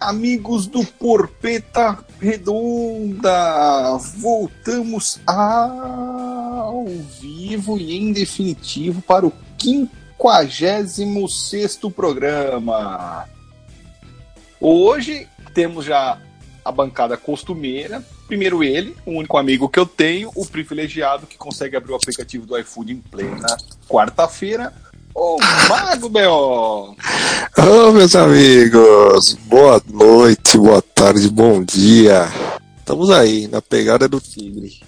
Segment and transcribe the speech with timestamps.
[0.00, 6.86] amigos do Porpeta Redonda, voltamos ao
[7.20, 11.00] vivo e em definitivo para o 56
[11.94, 13.28] programa.
[14.58, 16.18] Hoje temos já
[16.64, 18.02] a bancada costumeira.
[18.26, 22.46] Primeiro ele, o único amigo que eu tenho, o privilegiado que consegue abrir o aplicativo
[22.46, 23.56] do iFood em plena
[23.88, 24.72] quarta-feira,
[25.20, 25.38] o
[25.68, 26.96] Mago B.O.
[27.58, 32.26] Ô, meus amigos, boa noite, boa tarde, bom dia.
[32.78, 34.80] Estamos aí, na pegada do tigre.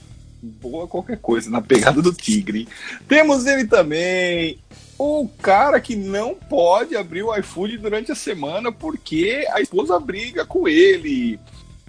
[0.43, 2.67] Boa qualquer coisa, na pegada do tigre.
[3.07, 4.59] Temos ele também,
[4.99, 10.47] o cara que não pode abrir o iFood durante a semana porque a esposa briga
[10.47, 11.39] com ele.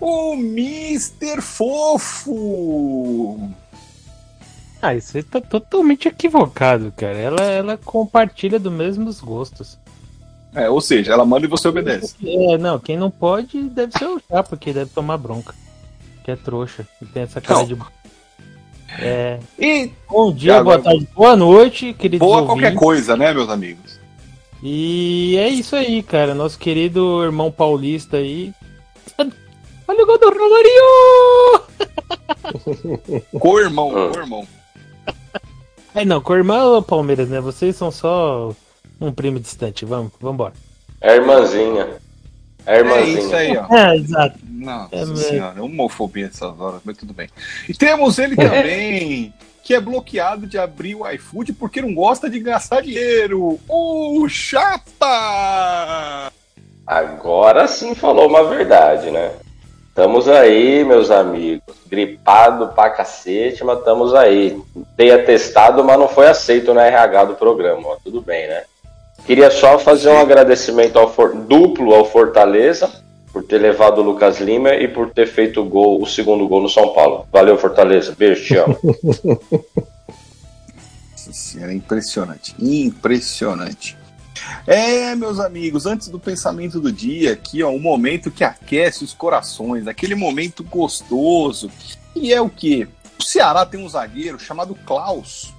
[0.02, 1.42] O Mr.
[1.42, 2.30] Fofo.
[4.86, 7.18] Ah, isso aí tá totalmente equivocado, cara.
[7.18, 9.80] Ela, ela compartilha dos mesmos gostos.
[10.54, 12.16] É, ou seja, ela manda e você obedece.
[12.24, 15.56] É, não, quem não pode deve ser o chá, porque deve tomar bronca.
[16.26, 16.86] Que é trouxa.
[17.02, 17.66] E tem essa cara Não.
[17.66, 17.78] de.
[19.00, 19.40] É.
[19.58, 22.80] E Bom dia, agora- boa tarde, boa noite, queridos boa qualquer ouvintes.
[22.80, 24.00] coisa, né, meus amigos?
[24.62, 26.36] E é isso aí, cara.
[26.36, 28.54] Nosso querido irmão paulista aí.
[29.88, 31.64] Olha o gol do Romarinho!
[33.40, 34.10] Co-irmão, Ah.
[34.14, 34.48] co-irmão.
[35.96, 37.40] É, não, com o irmão Palmeiras, né?
[37.40, 38.54] Vocês são só
[39.00, 39.86] um primo distante.
[39.86, 40.54] Vamos, vamos embora.
[41.00, 41.88] É a irmãzinha.
[42.66, 43.20] É a É irmãzinha.
[43.20, 43.76] isso aí, ó.
[43.76, 44.40] É, exato.
[44.50, 47.30] Nossa É, mas- senhora, homofobia nessas horas, mas tudo bem.
[47.68, 49.34] E temos ele também,
[49.64, 53.60] que é bloqueado de abrir o iFood porque não gosta de gastar dinheiro.
[53.68, 56.32] O Chapa!
[56.88, 59.32] Agora sim falou uma verdade, né?
[59.94, 61.62] Estamos aí, meus amigos.
[61.88, 64.60] Gripado pra cacete, mas estamos aí.
[64.98, 67.90] Dei atestado, mas não foi aceito na RH do programa.
[67.90, 67.98] ó.
[68.04, 68.64] Tudo bem, né?
[69.28, 72.90] Queria só fazer um agradecimento ao For- duplo ao Fortaleza
[73.32, 76.62] por ter levado o Lucas Lima e por ter feito o gol, o segundo gol
[76.62, 77.28] no São Paulo.
[77.32, 78.16] Valeu, Fortaleza.
[78.18, 78.76] Beijo, te amo.
[81.28, 82.56] Nossa é impressionante.
[82.60, 83.96] Impressionante.
[84.66, 89.14] É, meus amigos, antes do pensamento do dia, aqui, ó, um momento que aquece os
[89.14, 91.70] corações, aquele momento gostoso.
[92.16, 92.88] E é o quê?
[93.20, 95.54] O Ceará tem um zagueiro chamado Klaus,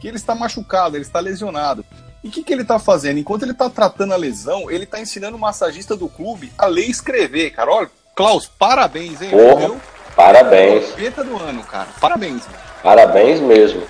[0.00, 1.84] que ele está machucado, ele está lesionado.
[2.22, 3.18] E o que, que ele está fazendo?
[3.18, 6.86] Enquanto ele está tratando a lesão, ele está ensinando o massagista do clube a ler
[6.86, 7.70] e escrever, cara.
[7.70, 9.30] Olha, Klaus, parabéns, hein?
[9.30, 9.80] Porra.
[10.16, 10.90] Parabéns.
[10.90, 11.88] Peta do ano, cara.
[12.00, 12.58] Parabéns, mano.
[12.82, 13.82] Parabéns mesmo.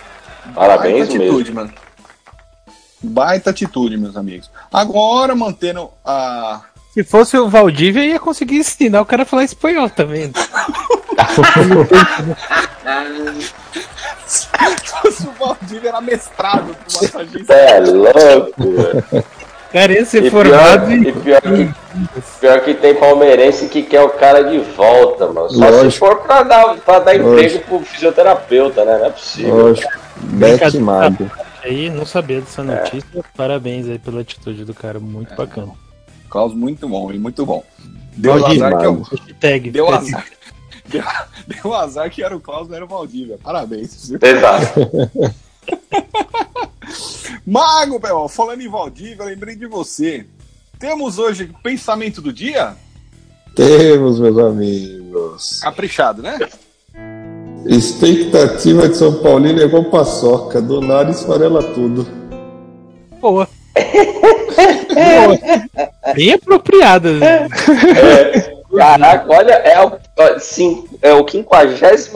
[0.55, 1.73] Parabéns atitude, mano.
[3.03, 4.51] Baita atitude, meus amigos.
[4.73, 6.63] Agora, mantendo a.
[6.93, 10.33] Se fosse o Valdívia, ia conseguir ensinar o cara a falar espanhol também.
[15.27, 17.55] o Valdívia era mestrado do massagista.
[17.55, 19.25] É louco.
[19.73, 21.75] Cara, ia ser E formado pior, e pior que,
[22.41, 25.51] pior que tem palmeirense que quer o cara de volta, mano.
[25.51, 26.07] Só se Lógico.
[26.07, 28.99] for pra dar, pra dar emprego pro fisioterapeuta, né?
[28.99, 29.57] Não é possível.
[29.57, 29.93] Lógico.
[30.81, 31.31] Mago.
[31.63, 33.25] Aí, não sabia dessa notícia.
[33.37, 35.73] Parabéns aí pela atitude do cara, muito bacana.
[36.29, 37.65] Klaus, muito bom, ele muito bom.
[38.17, 38.67] Deu Valdívia.
[38.67, 39.03] azar que eu.
[39.03, 39.71] Hashtag.
[39.71, 40.27] Deu azar.
[40.89, 41.05] Deu,
[41.47, 43.39] deu azar que era o Klaus, não era o Valdívia.
[43.43, 44.11] Parabéns.
[44.11, 44.81] Exato.
[47.47, 50.27] Mago, Bel, falando em Valdívia, eu lembrei de você.
[50.79, 52.77] Temos hoje pensamento do dia?
[53.55, 55.61] Temos, meus amigos.
[55.61, 56.39] Caprichado, né?
[57.69, 60.61] Expectativa de São Paulino é igual paçoca.
[60.61, 62.07] Do nada esfarela tudo.
[63.21, 63.47] Boa.
[64.95, 65.39] Boa.
[66.17, 67.13] Bem apropriada.
[67.13, 67.49] né?
[68.75, 69.93] Caraca, olha, é o,
[70.39, 72.11] sim, é o 56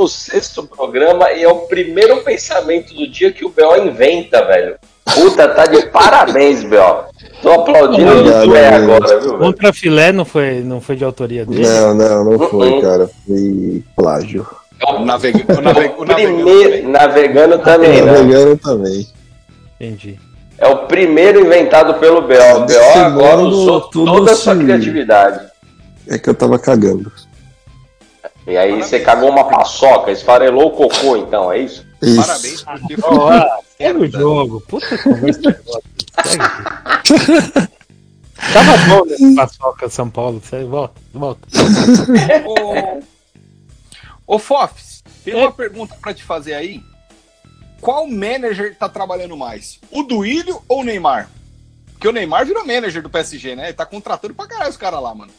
[0.77, 3.77] programa e é o primeiro pensamento do dia que o B.O.
[3.87, 4.77] inventa, velho.
[5.15, 7.05] Puta, tá de parabéns, B.O.
[7.43, 8.93] Tô aplaudindo pé amigo.
[8.93, 9.39] agora, viu?
[9.39, 11.67] Contra filé não foi, não foi de autoria dele.
[11.67, 12.49] Não, não, não Uhum.
[12.49, 13.11] foi, cara.
[13.27, 14.47] Foi plágio.
[14.89, 15.59] O, navega...
[15.59, 15.95] o, navega...
[15.99, 16.89] o navegando Primeiro, também.
[16.89, 18.13] navegando também, né?
[18.13, 19.07] Navegando também.
[19.81, 20.19] Entendi.
[20.59, 22.63] É o primeiro inventado pelo B.O.
[22.63, 22.99] O B.O.
[23.01, 25.41] Agora usou tudo toda a sua se- criatividade.
[26.09, 27.11] É que eu tava cagando.
[28.47, 31.87] E aí você cagou uma paçoca, esfarelou o cocô, então, é isso?
[32.03, 32.17] Isso.
[32.21, 33.11] Parabéns, porque foi
[33.79, 34.61] Segue o jogo.
[34.69, 35.41] Puta conversa.
[38.53, 40.43] Tava bom nesse paçoca São Paulo.
[40.45, 41.47] Você volta, volta.
[44.27, 45.37] Ô, Fofs, tem É.
[45.37, 46.83] uma pergunta pra te fazer aí.
[47.81, 49.81] Qual manager tá trabalhando mais?
[49.91, 51.29] O Duílio ou o Neymar?
[51.93, 53.65] Porque o Neymar virou manager do PSG, né?
[53.67, 55.33] Ele tá contratando pra caralho os caras lá, mano.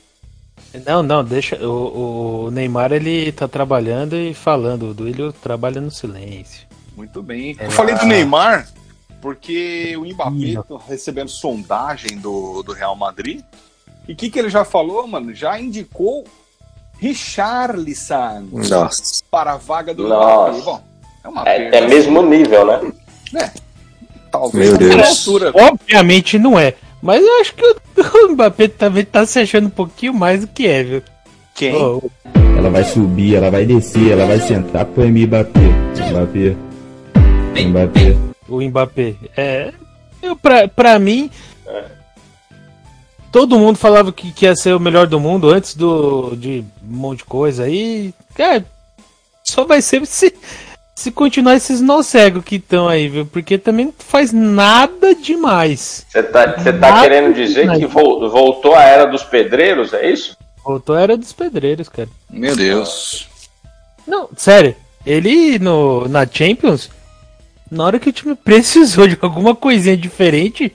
[0.85, 1.55] Não, não, deixa.
[1.65, 4.89] O, o Neymar ele tá trabalhando e falando.
[4.89, 6.67] O Duílio trabalha no silêncio.
[6.95, 7.55] Muito bem.
[7.59, 7.67] É.
[7.67, 8.67] Eu falei do Neymar
[9.21, 13.41] porque o Mbappé tá recebendo sondagem do, do Real Madrid
[14.05, 15.33] E o que, que ele já falou, mano?
[15.33, 16.25] Já indicou
[17.03, 19.21] Richarlison Nossa.
[19.29, 20.51] para a vaga do Nossa.
[20.53, 20.61] Mbappé.
[20.65, 20.83] Bom,
[21.23, 21.77] é uma É, perda.
[21.77, 23.51] é mesmo nível, né?
[24.31, 25.27] Talvez Meu Deus.
[25.27, 25.51] altura.
[25.53, 26.73] Obviamente não é.
[27.01, 30.65] Mas eu acho que o, Mbappé também tá se achando um pouquinho mais do que
[30.67, 31.01] é, viu?
[31.53, 31.75] Quem?
[31.75, 32.01] Ô,
[32.57, 35.59] Ela vai subir, ela vai descer, ela vai sentar pro Mbappé.
[36.09, 36.55] Mbappé.
[37.65, 38.17] Mbappé.
[38.49, 39.15] o Mbappé.
[39.37, 39.71] É.
[40.21, 41.29] Eu, pra, pra mim.
[43.33, 46.95] Todo mundo falava que, que ia ser o melhor do mundo antes do, de um
[46.95, 48.13] monte de coisa aí.
[48.35, 48.63] Cara,
[49.43, 50.33] só vai ser se,
[50.95, 53.25] se continuar esses nó cegos que estão aí, viu?
[53.25, 56.05] Porque também não faz nada demais.
[56.07, 57.79] Você tá, você tá querendo dizer demais.
[57.79, 60.37] que vol- voltou a era dos pedreiros, é isso?
[60.63, 62.09] Voltou a era dos pedreiros, cara.
[62.29, 63.27] Meu Deus.
[64.07, 64.75] Não, sério.
[65.05, 66.89] Ele no, na Champions,
[67.69, 70.71] na hora que o time precisou de alguma coisinha diferente,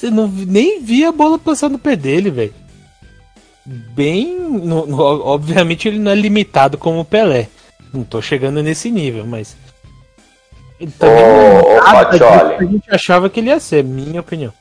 [0.00, 2.54] você não vi- nem via a bola passar no pé dele, velho.
[3.64, 4.38] Bem.
[4.40, 7.46] no- no- obviamente ele não é limitado como o Pelé.
[7.94, 9.56] Não tô chegando nesse nível, mas.
[10.80, 12.56] Ele também não Ô, é Fatioli.
[12.58, 14.52] que a gente achava que ele ia ser, minha opinião.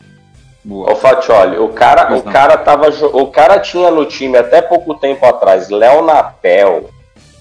[0.64, 0.92] Boa.
[0.92, 2.90] Ô Fatioli, o cara, o cara tava.
[3.14, 6.90] O cara tinha no time até pouco tempo atrás Léo Napel,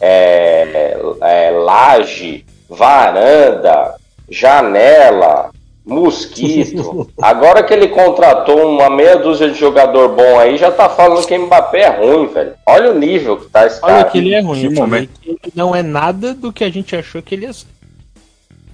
[0.01, 3.95] é, é, Laje, Varanda,
[4.31, 5.51] Janela,
[5.89, 7.11] Mosquito.
[7.21, 11.37] Agora que ele contratou uma meia dúzia de jogador bom aí, já tá falando que
[11.37, 12.55] Mbappé é ruim, velho.
[12.67, 14.11] Olha o nível que tá esse Olha cara.
[14.11, 14.61] que ele é ruim.
[14.69, 15.11] que momento.
[15.25, 17.67] ele não é nada do que a gente achou que ele ia ser.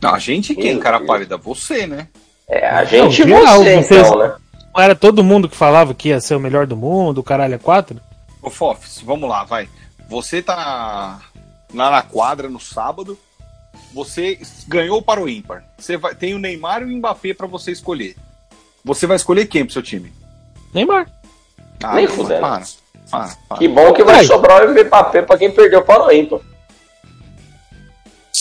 [0.02, 1.06] Não, a gente quem, cara Deus.
[1.08, 1.36] pálida?
[1.38, 2.08] Você, né?
[2.48, 4.34] É, a gente Não, você, vocês- então, né?
[4.76, 7.54] Não era todo mundo que falava que ia ser o melhor do mundo, o caralho
[7.54, 8.00] é quatro?
[8.42, 9.68] Ô, Fofs, vamos lá, vai.
[10.10, 11.20] Você tá
[11.72, 13.16] lá na quadra no sábado,
[13.94, 14.38] você
[14.68, 15.64] ganhou para o ímpar.
[15.78, 18.16] Você vai, tem o Neymar e o Mbappé para você escolher.
[18.84, 20.12] Você vai escolher quem pro seu time?
[20.74, 21.08] Neymar.
[21.82, 22.40] Ah, Nem fudendo.
[22.40, 22.62] Para,
[23.10, 23.58] para, para.
[23.58, 24.24] Que bom que vai Vai.
[24.26, 26.40] sobrar o Mbappé pra quem perdeu para o Ímpar.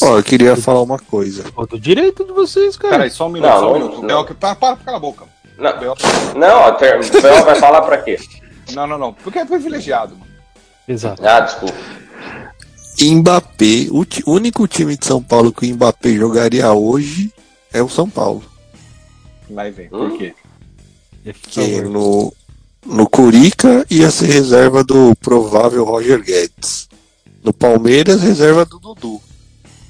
[0.02, 1.44] Ó, eu queria falar uma coisa.
[1.52, 2.94] Pô, do direito de vocês, cara.
[2.96, 3.96] Peraí, só um minuto, Não, só um minuto.
[4.02, 4.08] não.
[4.08, 5.26] Bel, que- Para, para, cala a boca.
[5.58, 5.96] Não, Bel-
[6.36, 7.00] não a ter...
[7.00, 8.18] o Pel vai falar pra quê?
[8.74, 9.14] Não, não, não.
[9.14, 10.16] Porque é privilegiado.
[10.18, 10.32] mano.
[10.88, 11.26] Exato.
[11.26, 11.76] Ah, desculpa.
[13.02, 17.34] Mbappé, o único time de São Paulo que o Mbappé jogaria hoje
[17.72, 18.44] é o São Paulo.
[19.50, 19.88] E vem.
[19.88, 20.10] Hum?
[20.10, 20.34] Por quê?
[21.24, 21.90] Por Que favor.
[21.90, 22.34] no,
[22.86, 26.88] no Curica ia ser reserva do provável Roger Guedes.
[27.44, 29.22] No Palmeiras, reserva do Dudu.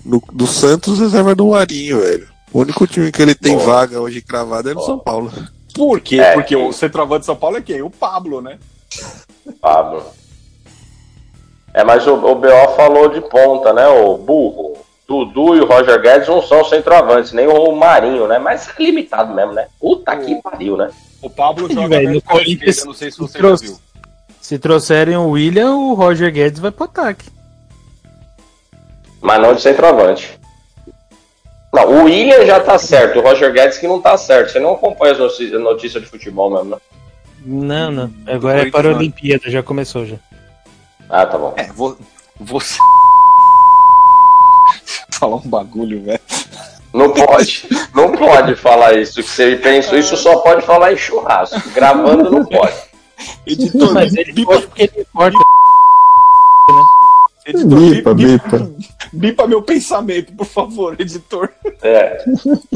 [0.03, 2.27] No, do Santos, reserva do Marinho, velho.
[2.51, 4.81] O único time que ele tem vaga hoje cravada é no.
[4.81, 5.31] São Paulo.
[5.73, 6.19] Por quê?
[6.19, 6.33] É.
[6.33, 7.81] Porque o centroavante de São Paulo é quem?
[7.81, 8.59] O Pablo, né?
[9.59, 10.03] Pablo.
[11.73, 13.87] É, mas o, o BO falou de ponta, né?
[13.87, 14.73] O burro.
[15.07, 18.39] Dudu e o Roger Guedes não são centroavantes, nem o Marinho, né?
[18.39, 19.67] Mas é limitado mesmo, né?
[19.79, 20.89] Puta que pariu, né?
[21.21, 23.65] O Pablo joga velho, no Corinthians não sei se você já trouxe.
[23.65, 23.79] viu.
[24.41, 27.29] Se trouxerem o William, o Roger Guedes vai pro ataque.
[29.21, 30.39] Mas não de centroavante.
[31.73, 34.51] Não, o William já tá certo, o Roger Guedes que não tá certo.
[34.51, 36.77] Você não acompanha as notícias notícia de futebol mesmo, né?
[37.45, 38.07] Não, não.
[38.07, 38.99] Do Agora é para a não.
[38.99, 40.17] Olimpíada, já começou já.
[41.15, 41.53] Ah, tá bom.
[41.57, 41.95] É, vo-
[42.39, 42.75] você.
[45.13, 46.19] Falar um bagulho, velho.
[46.91, 49.15] Não pode, não pode falar isso.
[49.15, 51.69] Que você pensa, isso só pode falar em churrasco.
[51.71, 52.73] Gravando não pode.
[53.47, 55.37] Editor, Mas ele bipa, pode porque ele corta.
[57.45, 58.71] editor, Bipa, bipa, bipa.
[59.11, 61.49] bipa meu pensamento, por favor, editor.
[61.81, 62.23] É.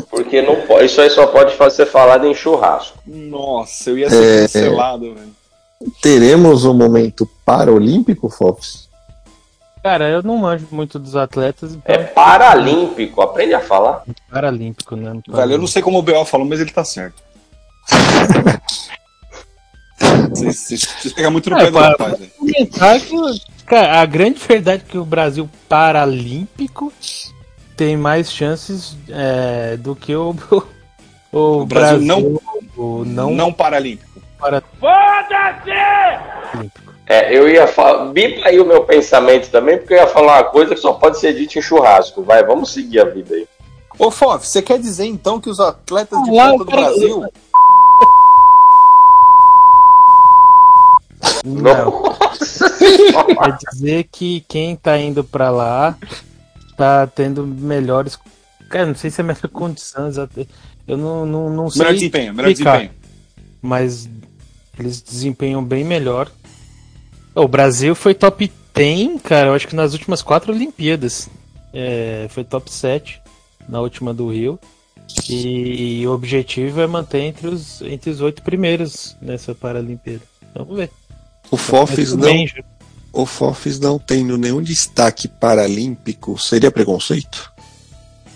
[0.09, 0.85] Porque não pode.
[0.85, 2.97] Isso aí só pode ser falado em churrasco.
[3.05, 5.36] Nossa, eu ia ser É, cancelado, velho.
[6.01, 8.87] Teremos um momento paralímpico, Fox?
[9.83, 13.21] Cara, eu não manjo muito dos atletas, então É paralímpico.
[13.21, 14.03] Aprende a falar.
[14.29, 15.13] paralímpico, né?
[15.27, 16.25] Velho, eu não sei como o B.O.
[16.25, 17.21] falou, mas ele tá certo.
[20.29, 22.17] Você, você, você pega muito no É, pé do rapaz,
[23.65, 26.93] cara, a grande verdade é que o Brasil Paralímpico
[27.75, 30.35] tem mais chances é, do que o,
[31.33, 32.39] o, O Brasil não-
[32.77, 33.53] o Não, não, não
[34.37, 34.77] paralímpico.
[34.79, 36.87] paralímpico.
[37.09, 38.05] É, eu ia falar.
[38.07, 41.17] Bipa aí o meu pensamento também, porque eu ia falar uma coisa que só pode
[41.19, 42.21] ser dita em churrasco.
[42.21, 43.47] Vai, vamos seguir a vida aí.
[43.97, 47.25] Ô, Fof, você quer dizer então que os atletas de Ah, ponta do Brasil.
[51.45, 52.03] Não,
[52.37, 55.97] quer dizer que quem tá indo pra lá
[56.75, 58.19] tá tendo melhores.
[58.69, 60.11] Cara, não sei se é melhor condição,
[60.87, 61.79] eu não, não, não sei.
[61.79, 62.91] Melhor desempenho, melhor desempenho.
[63.61, 64.09] mas
[64.79, 66.31] eles desempenham bem melhor.
[67.33, 71.29] O Brasil foi top 10, cara, eu acho que nas últimas quatro Olimpíadas.
[71.73, 73.21] É, foi top 7
[73.67, 74.59] na última do Rio.
[75.29, 80.21] E, o objetivo é manter entre os, entre os oito primeiros nessa Paralimpíada.
[80.53, 80.91] Vamos ver.
[81.49, 82.51] O Fofis não, bem,
[83.13, 87.51] o Fofis não tendo nenhum destaque paralímpico, seria preconceito?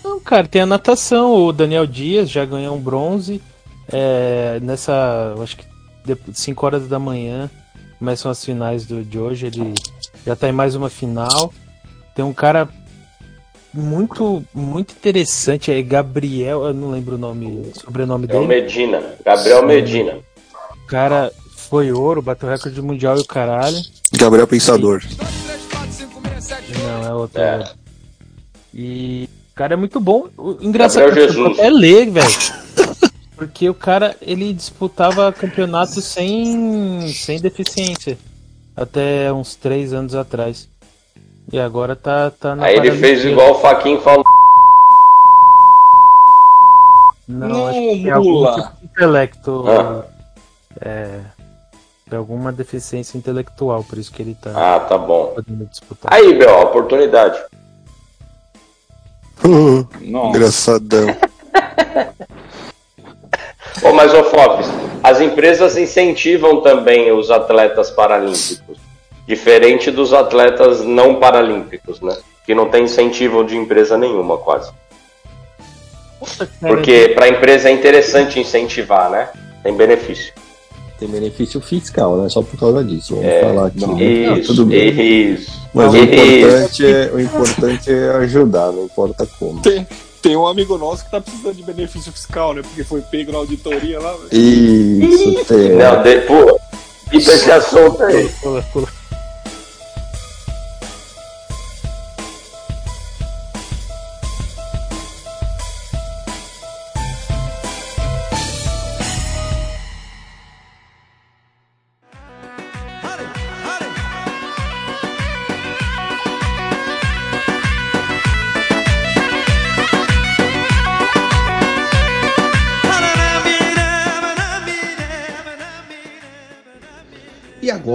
[0.02, 1.34] Não, cara, tem a natação.
[1.34, 3.40] O Daniel Dias já ganhou um bronze.
[3.88, 5.64] É, nessa, acho que
[6.32, 7.50] 5 horas da manhã
[7.98, 9.46] começam as finais do, de hoje.
[9.46, 9.74] Ele
[10.26, 11.52] já tá em mais uma final.
[12.14, 12.68] Tem um cara
[13.72, 18.46] muito, muito interessante, é Gabriel, eu não lembro o nome, o sobrenome É o dele.
[18.46, 19.02] Medina.
[19.24, 20.18] Gabriel Medina.
[20.84, 23.78] O cara foi ouro, bateu recorde mundial e o caralho.
[24.12, 25.02] Gabriel Pensador.
[26.82, 27.40] Não, é outro.
[27.40, 27.64] É.
[28.74, 30.28] E o cara é muito bom.
[30.36, 31.58] O engraçado Gabriel é Jesus.
[31.58, 32.61] até ler, velho.
[33.36, 38.18] Porque o cara, ele disputava campeonato sem, sem deficiência.
[38.76, 40.68] Até uns três anos atrás.
[41.52, 44.24] E agora tá, tá na Aí ele fez igual o Faquin falou.
[47.28, 48.54] Não, acho Não, que tem algum mula.
[48.54, 49.64] tipo de intelecto.
[49.68, 50.04] Ah.
[50.80, 51.20] É.
[52.08, 55.32] Tem alguma deficiência intelectual, por isso que ele tá Ah, tá bom.
[55.34, 56.12] podendo disputar.
[56.12, 57.42] Aí, Bel, oportunidade.
[59.42, 60.28] Nossa.
[60.28, 61.06] Engraçadão.
[63.82, 64.66] Ô, mas, ô Fofes,
[65.02, 68.78] as empresas incentivam também os atletas paralímpicos.
[69.26, 72.16] Diferente dos atletas não paralímpicos, né?
[72.44, 74.70] Que não tem incentivo de empresa nenhuma, quase.
[76.60, 79.28] Porque para a empresa é interessante incentivar, né?
[79.62, 80.32] Tem benefício.
[80.98, 82.28] Tem benefício fiscal, né?
[82.28, 83.14] Só por causa disso.
[83.16, 83.80] Vamos É, falar aqui.
[83.80, 83.96] não.
[83.96, 84.26] né?
[84.26, 85.32] Não, Isso, tudo bem.
[85.32, 85.50] isso.
[85.74, 86.04] Mas o Isso.
[86.06, 89.60] importante, é, o importante é ajudar, não importa como.
[89.62, 89.86] Tem,
[90.22, 92.62] tem um amigo nosso que tá precisando de benefício fiscal, né?
[92.62, 94.12] Porque foi pego na auditoria lá.
[94.12, 94.28] velho.
[94.32, 95.70] Isso, tem.
[95.70, 96.60] Não, de, pô,
[97.10, 98.28] fica esse assunto aí.
[98.40, 99.01] Pula, pula.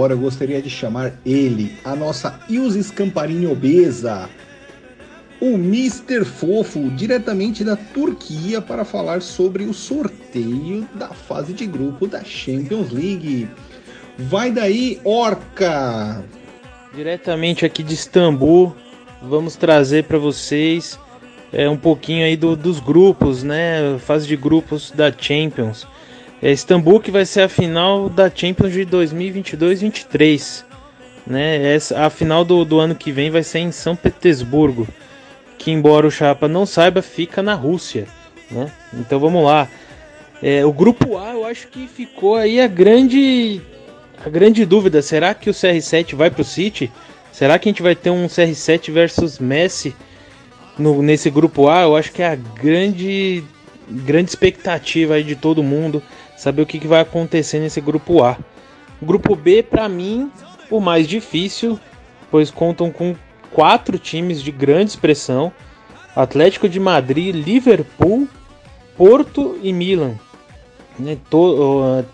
[0.08, 4.28] Agora eu gostaria de chamar ele, a nossa Ilse Scamparini obesa,
[5.38, 6.24] o Mr.
[6.24, 12.90] Fofo, diretamente da Turquia, para falar sobre o sorteio da fase de grupo da Champions
[12.90, 13.48] League.
[14.16, 16.24] Vai daí, Orca!
[16.94, 18.74] Diretamente aqui de Istambul,
[19.22, 20.98] vamos trazer para vocês
[21.52, 23.98] é, um pouquinho aí do- dos grupos, né?
[23.98, 25.86] Fase de grupos da Champions.
[26.40, 30.64] É Istambul que vai ser a final da Champions de 2022-23,
[31.26, 31.74] né?
[31.74, 34.86] Essa, a final do, do ano que vem vai ser em São Petersburgo,
[35.58, 38.06] que embora o Chapa não saiba, fica na Rússia,
[38.50, 38.70] né?
[38.94, 39.68] Então vamos lá.
[40.40, 43.60] É, o grupo A, eu acho que ficou aí a grande
[44.24, 46.90] a grande dúvida, será que o CR7 vai pro City?
[47.32, 49.94] Será que a gente vai ter um CR7 versus Messi
[50.78, 51.82] no, nesse grupo A?
[51.82, 53.42] Eu acho que é a grande
[53.90, 56.02] grande expectativa aí de todo mundo
[56.38, 58.38] saber o que, que vai acontecer nesse grupo A.
[59.02, 60.30] O grupo B, para mim,
[60.70, 61.78] o mais difícil,
[62.30, 63.14] pois contam com
[63.50, 65.52] quatro times de grande expressão:
[66.14, 68.28] Atlético de Madrid, Liverpool,
[68.96, 70.14] Porto e Milan.
[70.98, 71.18] Né,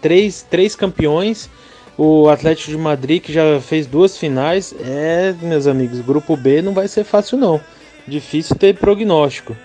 [0.00, 1.48] três, três campeões.
[1.96, 6.72] O Atlético de Madrid, que já fez duas finais, é, meus amigos, grupo B não
[6.72, 7.60] vai ser fácil não.
[8.06, 9.56] Difícil ter prognóstico.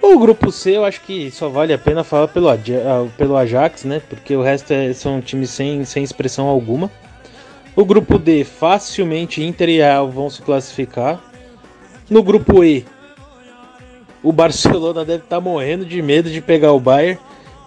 [0.00, 2.56] O grupo C eu acho que só vale a pena falar pelo, ah,
[3.16, 4.00] pelo Ajax, né?
[4.08, 6.90] Porque o resto é- são times sem, sem expressão alguma.
[7.74, 11.20] O grupo D, facilmente Inter e Real vão se classificar.
[12.08, 12.86] No grupo E,
[14.22, 17.18] o Barcelona deve estar morrendo de medo de pegar o Bayern,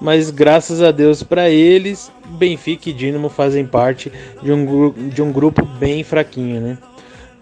[0.01, 5.31] mas graças a Deus para eles, Benfica e Dinamo fazem parte de um, de um
[5.31, 6.77] grupo bem fraquinho, né?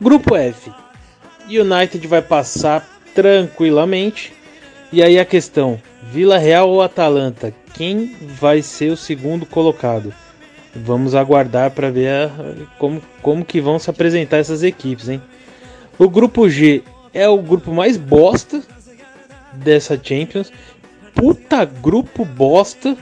[0.02, 0.72] Grupo F,
[1.48, 4.34] United vai passar tranquilamente.
[4.92, 5.80] E aí a questão,
[6.12, 10.14] Vila Real ou Atalanta, quem vai ser o segundo colocado?
[10.76, 12.32] Vamos aguardar para ver a-
[12.78, 15.22] como, como que vão se apresentar essas equipes, hein?
[16.00, 18.62] O grupo G é o grupo mais bosta
[19.54, 20.52] dessa Champions.
[21.16, 22.96] Puta grupo bosta.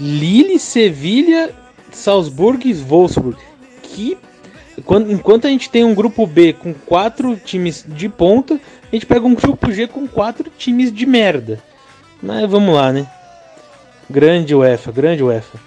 [0.00, 1.50] Lille, Sevilha,
[1.92, 3.38] Salzburg e Wolfsburg.
[3.82, 4.18] Que
[5.08, 8.58] enquanto a gente tem um grupo B com quatro times de ponta,
[8.92, 11.58] a gente pega um grupo G com quatro times de merda.
[12.22, 13.06] Mas vamos lá, né?
[14.08, 15.58] Grande UEFA, grande UEFA.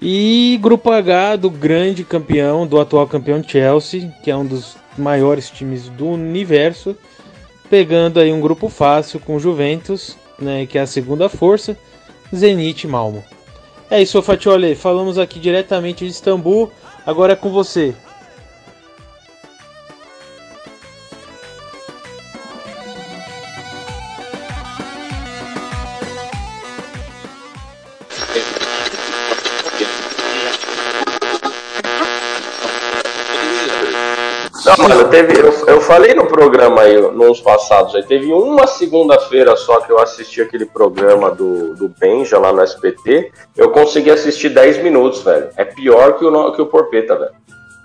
[0.00, 5.48] E grupo H do grande campeão, do atual campeão Chelsea, que é um dos maiores
[5.48, 6.94] times do universo,
[7.70, 11.76] pegando aí um grupo fácil com Juventus, né, que é a segunda força,
[12.34, 13.24] Zenit e Malmo.
[13.90, 14.74] É isso, Fatioli.
[14.74, 16.70] Falamos aqui diretamente de Istambul.
[17.06, 17.94] Agora é com você.
[34.66, 39.54] Não, mano, teve, eu, eu falei no programa aí, nos passados, aí teve uma segunda-feira
[39.56, 44.48] só que eu assisti aquele programa do, do Benja lá no SPT, eu consegui assistir
[44.50, 45.48] 10 minutos, velho.
[45.56, 47.32] É pior que o, no- que o Porpeta, velho.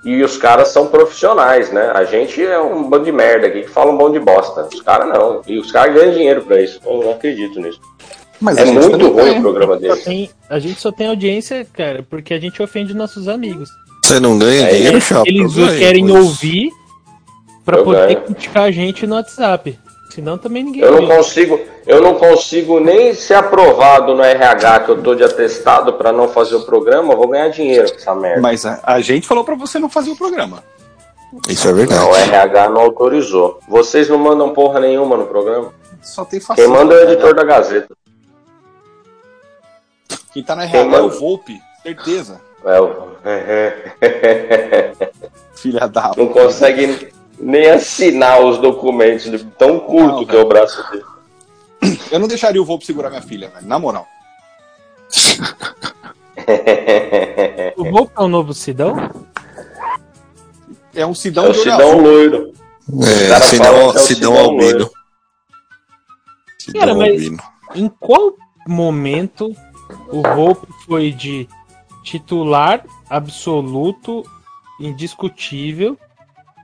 [0.04, 1.92] E os caras são profissionais, né?
[1.94, 4.68] A gente é um bando de merda aqui que fala um bando de bosta.
[4.74, 5.42] Os caras não.
[5.46, 6.80] E os caras ganham dinheiro pra isso.
[6.84, 7.80] Eu não acredito nisso.
[8.40, 9.38] Mas É muito ruim tem.
[9.38, 13.70] o programa tem- a gente só tem audiência, cara, porque a gente ofende nossos amigos.
[14.04, 15.24] Você não ganha É, dinheiro, Eles, chapa?
[15.28, 16.16] eles ganho querem isso.
[16.18, 16.72] ouvir
[17.64, 18.22] pra Eu poder ganho.
[18.26, 19.80] criticar a gente no WhatsApp.
[20.10, 21.16] Senão também ninguém Eu não ouve.
[21.16, 26.12] consigo, eu não consigo nem ser aprovado no RH que eu tô de atestado pra
[26.12, 28.42] não fazer o programa, eu vou ganhar dinheiro com essa merda.
[28.42, 30.62] Mas a, a gente falou pra você não fazer o programa.
[31.48, 32.02] Isso é verdade.
[32.02, 33.60] Não, o RH não autorizou.
[33.70, 35.74] Vocês não mandam porra nenhuma no programa.
[36.02, 36.68] Só tem Quem faceta.
[36.68, 37.96] manda é o editor da Gazeta.
[40.34, 41.16] Quem tá na Quem RH é o manda?
[41.20, 42.42] Volpe, certeza.
[42.66, 43.12] É, o-
[45.56, 46.12] Filha da.
[46.18, 51.04] não consegue nem assinar os documentos de tão curto Não, que é o braço dele.
[52.12, 53.66] Eu não deixaria o Volpe segurar minha filha, velho.
[53.68, 54.08] Na moral.
[57.78, 58.96] O Volpe é o novo Sidão?
[60.96, 62.54] É um Sidão É o de olho Sidão loiro.
[63.04, 64.90] É, Sidão, é Sidão Albino.
[66.58, 67.30] Sidão Cara, mas-.
[67.76, 68.34] Em qual
[68.68, 69.56] momento
[70.10, 71.48] o Volpe foi de
[72.04, 74.24] titular absoluto,
[74.80, 75.98] indiscutível,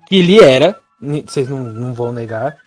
[0.08, 0.79] que ele era,
[1.25, 2.58] vocês não, não vão negar,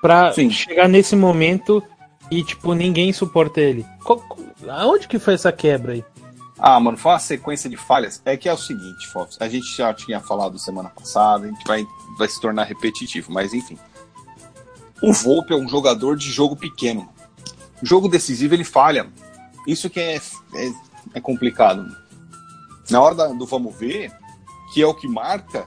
[0.00, 0.50] pra Sim.
[0.50, 1.82] chegar nesse momento
[2.30, 3.86] e, tipo, ninguém suporta ele?
[4.04, 4.22] Qual-
[4.68, 6.04] aonde que foi essa quebra aí?
[6.58, 8.22] Ah, mano, foi uma sequência de falhas.
[8.24, 11.64] É que é o seguinte, Fofs, a gente já tinha falado semana passada, a gente
[11.66, 11.84] vai,
[12.16, 13.76] vai se tornar repetitivo, mas enfim.
[15.02, 17.08] O Volpe é um jogador de jogo pequeno.
[17.82, 19.08] Jogo decisivo ele falha.
[19.66, 20.16] Isso que é,
[20.54, 20.72] é,
[21.14, 21.84] é complicado.
[22.92, 24.12] Na hora do vamos ver,
[24.72, 25.66] que é o que marca,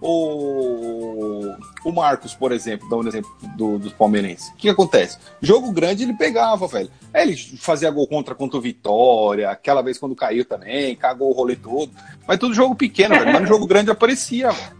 [0.00, 4.48] o, o Marcos, por exemplo, dá um exemplo do, dos palmeirenses.
[4.48, 5.16] O que acontece?
[5.40, 6.90] Jogo grande ele pegava, velho.
[7.14, 11.32] Aí ele fazia gol contra contra o Vitória, aquela vez quando caiu também, cagou o
[11.32, 11.90] rolê todo.
[12.26, 13.32] Mas tudo jogo pequeno, velho.
[13.32, 14.76] Mas no jogo grande aparecia, velho.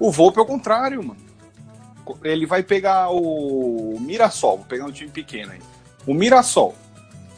[0.00, 1.20] O Volpe é o contrário, mano.
[2.22, 5.60] Ele vai pegar o Mirassol, vou pegar um time pequeno aí.
[6.06, 6.74] O Mirassol.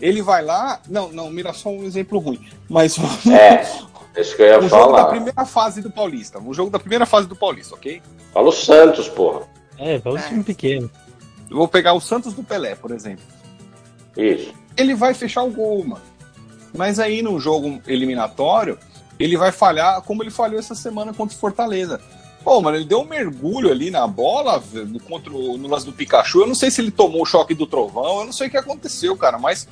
[0.01, 0.81] Ele vai lá.
[0.89, 2.47] Não, não, o Mirassol é um exemplo ruim.
[2.69, 3.63] Mas É,
[4.21, 5.11] isso que eu ia um jogo da falar.
[5.11, 6.39] primeira fase do Paulista.
[6.39, 8.03] Um jogo da primeira fase do Paulista, ok?
[8.33, 9.43] Fala o Santos, porra.
[9.79, 10.91] É, vai um time pequeno.
[11.51, 13.25] Eu vou pegar o Santos do Pelé, por exemplo.
[14.17, 14.53] Isso.
[14.77, 16.03] Ele vai fechar o gol, mano.
[16.75, 18.79] Mas aí no jogo eliminatório,
[19.19, 22.01] ele vai falhar como ele falhou essa semana contra o Fortaleza.
[22.47, 25.93] Pô, mano, ele deu um mergulho ali na bola velho, contra o, no lance do
[25.93, 26.43] Pikachu.
[26.43, 28.57] Eu não sei se ele tomou o choque do trovão, eu não sei o que
[28.57, 29.67] aconteceu, cara, mas.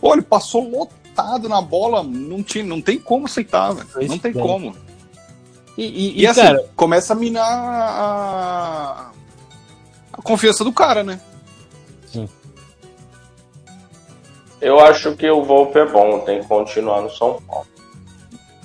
[0.00, 4.08] Pô, ele passou lotado na bola, não, tinha, não tem como aceitar, velho.
[4.08, 4.42] Não tem bem.
[4.42, 4.74] como.
[5.76, 9.10] E, e- E, e, assim, cara, começa a minar a,
[10.12, 11.20] a confiança do cara, né?
[14.60, 17.66] Eu acho que o Volpe é bom, tem que continuar no São Paulo.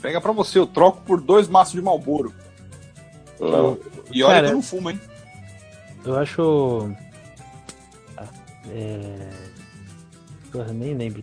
[0.01, 2.33] Pega pra você, eu troco por dois maços de Malboro.
[3.51, 3.77] Não.
[4.11, 4.99] E olha Cara, que eu não fumo, hein?
[6.05, 6.89] eu acho.
[8.17, 8.25] Ah,
[8.71, 9.43] É.
[10.51, 11.21] Porra, nem lembro.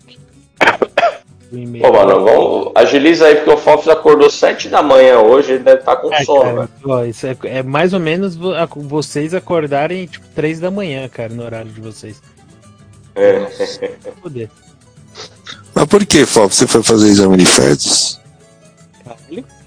[1.53, 1.85] O e-mail.
[1.85, 5.81] Ô, mano, vamos, agiliza aí, porque o Fofos acordou 7 da manhã hoje, ele deve
[5.81, 8.37] estar com É, sono, cara, ó, isso é, é mais ou menos
[8.77, 12.23] vocês acordarem tipo 3 da manhã, cara, no horário de vocês.
[13.17, 13.41] É.
[14.23, 14.49] Poder.
[15.75, 18.20] Mas por que, Fábio, você foi fazer exame de fezes?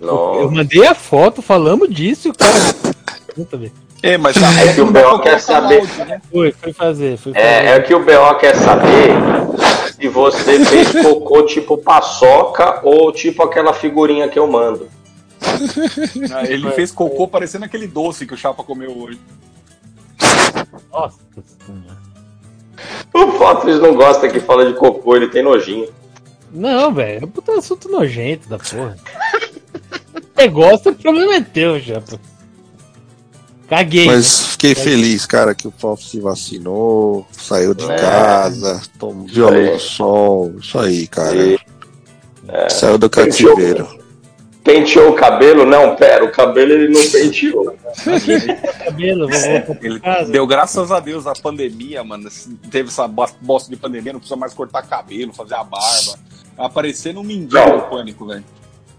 [0.03, 0.35] Não.
[0.41, 2.53] Eu mandei a foto, falamos disso e o cara.
[3.33, 3.71] Puta, velho.
[4.01, 5.81] É, mas É que o BO quer saber.
[6.05, 6.21] né?
[6.29, 7.45] Foi, foi fazer, foi fazer.
[7.45, 9.13] É, é que o BO quer saber
[9.95, 14.89] se você fez cocô tipo paçoca ou tipo aquela figurinha que eu mando.
[16.33, 19.19] Ah, Ele fez cocô parecendo aquele doce que o Chapa comeu hoje.
[20.91, 21.17] Nossa
[21.65, 22.03] senhora.
[23.13, 25.87] O Fofos não gosta que fala de cocô, ele tem nojinho.
[26.51, 28.97] Não, velho, é um puta assunto nojento da porra.
[30.35, 32.01] Você gosta, o problema é teu, já.
[32.01, 32.17] pô.
[33.69, 34.05] Caguei.
[34.05, 37.95] Mas fiquei feliz, cara, que o Fábio se vacinou, saiu de É.
[37.95, 39.71] casa, tomou violão aí.
[39.71, 41.35] do sol, isso aí, cara.
[41.35, 41.59] E
[42.69, 43.55] Saiu do Penteou.
[43.55, 44.03] cativeiro.
[44.63, 45.65] penteou o cabelo?
[45.65, 47.73] Não, pera, o cabelo ele não penteou.
[48.85, 52.29] cabelo, Ele deu graças a Deus a pandemia, mano.
[52.69, 56.19] Teve essa bo- bosta de pandemia, não precisa mais cortar cabelo, fazer a barba.
[56.57, 57.77] Aparecer no mindinho Não.
[57.77, 58.43] do pânico, velho.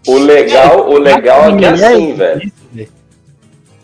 [0.07, 2.43] O legal, o legal é que é assim, velho.
[2.45, 2.89] isso, velho.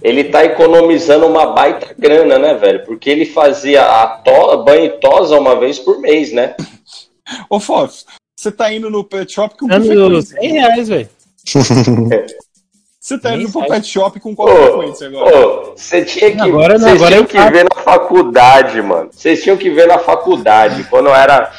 [0.03, 2.85] Ele tá economizando uma baita grana, né, velho?
[2.87, 4.63] Porque ele fazia a to...
[4.65, 6.55] banho e tosa uma vez por mês, né?
[7.51, 10.41] Ô, Fofs, você tá indo no pet shop com Dando frequência?
[10.41, 11.09] 100 reais, velho.
[13.01, 15.35] Você tá indo pro pet shop com qual Ô, frequência agora?
[15.49, 17.53] ô, você tinha que, Agora não, agora tinham eu que faço.
[17.53, 19.09] ver na faculdade, mano.
[19.11, 20.85] Vocês tinham que ver na faculdade.
[20.85, 21.51] Quando era.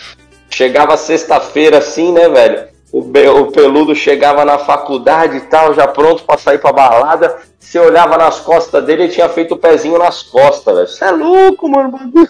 [0.51, 2.67] Chegava sexta-feira assim, né, velho?
[2.91, 7.37] O, o peludo chegava na faculdade e tal, já pronto pra sair pra balada.
[7.59, 10.87] Você olhava nas costas dele, ele tinha feito o pezinho nas costas, velho.
[10.87, 11.91] Você é louco, mano.
[11.91, 12.27] bagulho.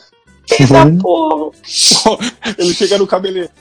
[0.52, 1.52] Eita porra.
[2.58, 3.54] Ele chega no cabeleireiro.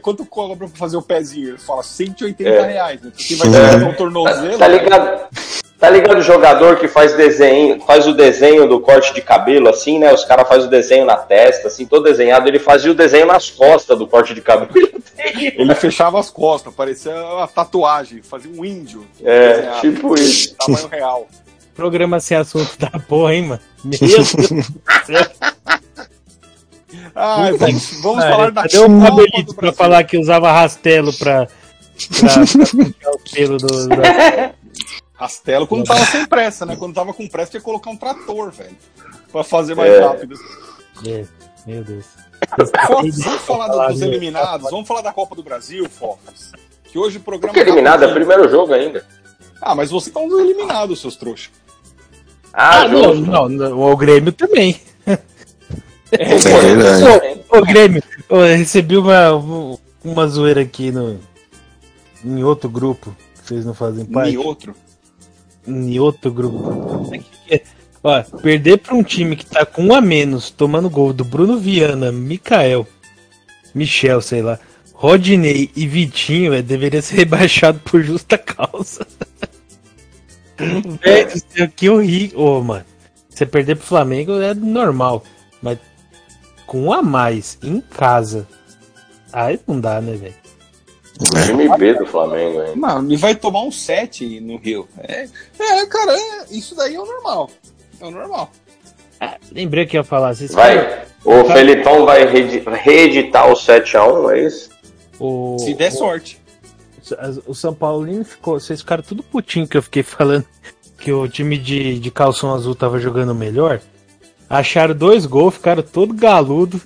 [0.00, 1.48] Quanto cobra pra fazer o pezinho?
[1.50, 2.62] Ele fala 180 É.
[2.62, 3.02] reais.
[3.02, 3.10] Né?
[3.36, 4.56] Vai tirar no tornozelo.
[4.58, 5.28] Tá ligado?
[5.82, 9.98] Tá ligado o jogador que faz desenho, faz o desenho do corte de cabelo, assim,
[9.98, 10.12] né?
[10.14, 12.46] Os caras fazem o desenho na testa, assim, todo desenhado.
[12.46, 14.70] Ele fazia o desenho nas costas do corte de cabelo.
[15.36, 19.04] Ele fechava as costas, parecia uma tatuagem, fazia um índio.
[19.24, 20.54] É, desenhado, tipo isso.
[20.64, 21.26] Tamanho real.
[21.74, 23.60] Programa sem assunto da porra, hein, mano?
[23.84, 24.62] Meu Deus do
[25.04, 25.26] céu.
[27.16, 30.52] Ai, vamos, vamos Ah, falar da Cadê o Copa Fabelito do pra falar que usava
[30.52, 31.48] rastelo pra,
[32.20, 33.88] pra, pra puxar o pelo do.
[33.88, 34.52] da-
[35.22, 36.74] Rastelo quando tava sem pressa, né?
[36.76, 38.76] Quando tava com pressa, tinha que colocar um trator, velho.
[39.30, 40.00] Pra fazer mais É.
[40.04, 40.34] rápido.
[41.06, 41.24] É,
[41.66, 42.06] meu Deus.
[42.88, 44.68] Vamos falar do- dos eliminados?
[44.70, 46.50] Vamos falar da Copa do Brasil, Fofos?
[46.84, 47.54] Que hoje o programa.
[47.54, 49.06] Que eliminado, é tá- primeiro jogo ainda.
[49.60, 51.50] Ah, mas vocês estão eliminados, seus trouxas.
[52.52, 54.80] Ah, Ah, não, não, não, o Grêmio também.
[55.06, 55.18] É.
[57.54, 59.30] Ô, ô, Grêmio, eu recebi uma,
[60.04, 61.18] uma zoeira aqui no,
[62.24, 63.14] em outro grupo.
[63.40, 64.30] que Vocês não fazem parte?
[64.36, 64.74] Nem outro.
[65.66, 67.10] Em outro grupo.
[68.04, 71.58] Ó, perder pra um time que tá com um a menos, tomando gol do Bruno
[71.58, 72.86] Viana, Mikael,
[73.72, 74.58] Michel, sei lá,
[74.92, 79.06] Rodinei e Vitinho, é, deveria ser rebaixado por justa causa.
[81.02, 82.40] Velho, céu, que horrível.
[82.40, 82.84] Ô, mano,
[83.28, 85.22] você perder pro Flamengo é normal,
[85.60, 85.78] mas
[86.66, 88.46] com um a mais em casa,
[89.32, 90.41] aí não dá, né, velho?
[91.46, 92.76] Time B do Flamengo, hein?
[92.76, 94.88] Mano, e vai tomar um 7 no Rio.
[94.98, 95.26] É,
[95.60, 97.50] é cara, é- isso daí é o normal.
[98.00, 98.50] É o normal.
[99.20, 100.34] Ah, lembrei que ia falar.
[100.34, 101.04] Vocês Vai.
[101.24, 104.70] O Felipão vai reedi- reeditar o 7x1, é isso?
[105.20, 106.40] O, Se der o- sorte.
[107.46, 108.58] O São Paulino ficou.
[108.58, 110.44] Vocês ficaram tudo putinho que eu fiquei falando
[110.98, 113.80] que o time de, de calção azul tava jogando melhor.
[114.50, 116.80] Acharam dois gols, ficaram todo galudo,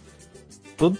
[0.77, 0.99] todo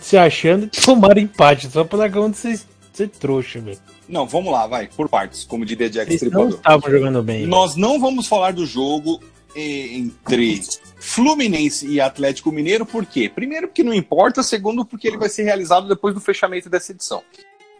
[0.00, 1.70] se achando e tomaram empate.
[1.70, 3.78] Só pra largar onde vocês ser trouxa, velho.
[4.08, 6.48] Não, vamos lá, vai, por partes, como diria Jack não Stripador.
[6.50, 7.38] estavam jogando bem.
[7.40, 7.48] velho.
[7.50, 9.20] Nós não vamos falar do jogo
[9.54, 10.60] entre
[10.98, 13.28] Fluminense e Atlético Mineiro, por quê?
[13.32, 17.22] Primeiro, porque não importa, segundo, porque ele vai ser realizado depois do fechamento dessa edição.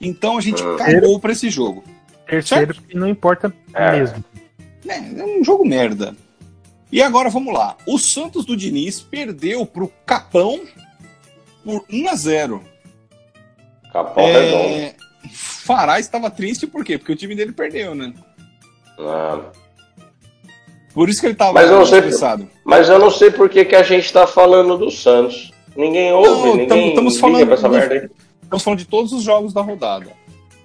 [0.01, 1.85] Então a gente cagou pra esse jogo.
[2.27, 3.92] Terceiro, que não importa É.
[3.92, 4.25] mesmo.
[4.88, 6.16] É, é um jogo merda.
[6.92, 7.77] E agora vamos lá.
[7.87, 10.61] O Santos do Diniz perdeu pro Capão
[11.64, 12.62] por 1 a 0
[13.92, 14.75] Capão redondo.
[14.75, 14.94] é...
[15.33, 16.96] Fará estava triste por quê?
[16.99, 18.12] Porque o time dele perdeu, né?
[18.99, 19.40] Ah.
[20.94, 22.51] Por isso que ele tava Mas eu não sei- estressado.
[22.64, 25.53] Mas eu não sei por que, que a gente tá falando do Santos.
[25.77, 28.11] Ninguém ouve, Não, ninguém tamo- estamos falando essa merda aí.
[28.42, 30.11] Estamos falando de todos os jogos da rodada.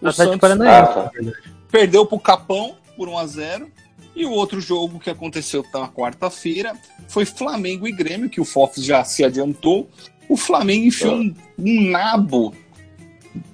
[0.02, 0.76] O Santos Paranaense.
[0.76, 1.04] Ah, tá.
[1.04, 1.38] na verdade.
[1.72, 3.72] perdeu pro Capão por 1 a 0
[4.16, 6.74] e o outro jogo que aconteceu na quarta-feira
[7.08, 9.90] foi Flamengo e Grêmio, que o Fofs já se adiantou.
[10.30, 12.54] O Flamengo enfiou um, um nabo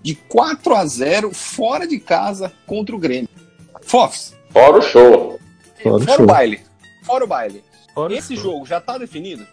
[0.04, 3.30] de 4 a 0 fora de casa contra o Grêmio.
[3.82, 5.40] Fofs, Fora o show.
[5.82, 6.24] Fora o fora show.
[6.24, 6.60] o baile.
[7.04, 7.64] Fora o baile.
[7.94, 9.46] Fora Esse o- jogo já tá definido?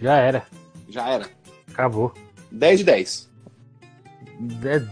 [0.00, 0.44] Já era.
[0.88, 1.26] Já era.
[1.72, 2.12] Acabou.
[2.50, 3.28] 10 de 10.
[4.40, 4.88] De-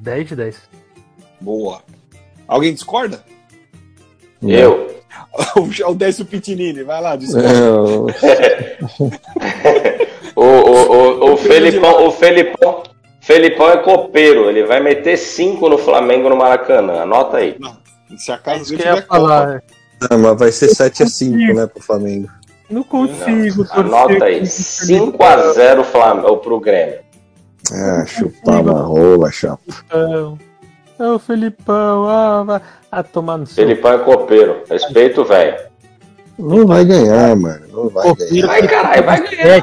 [0.00, 0.56] 10 de 10.
[1.40, 1.82] Boa.
[2.46, 3.24] Alguém discorda?
[4.40, 5.02] Eu.
[5.56, 7.48] o, o Décio Pitinini, vai lá, discorda.
[8.22, 8.78] É,
[10.36, 12.82] o- O, o, o, o Felipão, o Felipão,
[13.20, 14.48] Felipão é copeiro.
[14.48, 17.02] Ele vai meter 5 no Flamengo no Maracanã.
[17.02, 17.56] Anota aí.
[18.16, 19.62] Se a É isso que eu ia falar.
[20.10, 22.28] Não, mas vai ser 7x5, né, pro Flamengo.
[22.68, 23.64] Não consigo.
[23.70, 24.40] Anota aí.
[24.42, 26.98] 5x0 Flamengo pro Grêmio.
[27.72, 29.62] Ah, chupar uma rola, chapa.
[29.88, 30.38] Felipão.
[30.98, 32.08] É o Felipão.
[32.08, 32.60] Ah, vai.
[32.90, 33.64] Ah, tomar no seu.
[33.64, 34.62] Felipão é copeiro.
[34.68, 35.56] Respeito, velho.
[36.38, 37.66] Não vai ganhar, mano.
[37.72, 38.46] Não vai Copeiro ganhar.
[38.48, 39.46] Vai, caralho, vai ganhar.
[39.58, 39.62] É,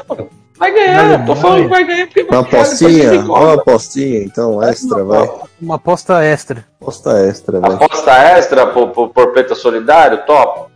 [0.60, 0.94] Vai ganhar.
[0.94, 1.36] Tô Alemanha.
[1.36, 5.30] falando que vai ganhar porque Uma vai ganhar, apostinha, uma apostinha, então, extra, vai.
[5.60, 6.64] uma aposta extra.
[6.80, 7.72] Aposta extra, vai.
[7.72, 10.70] Aposta extra por, por, por Preta Solidário, top.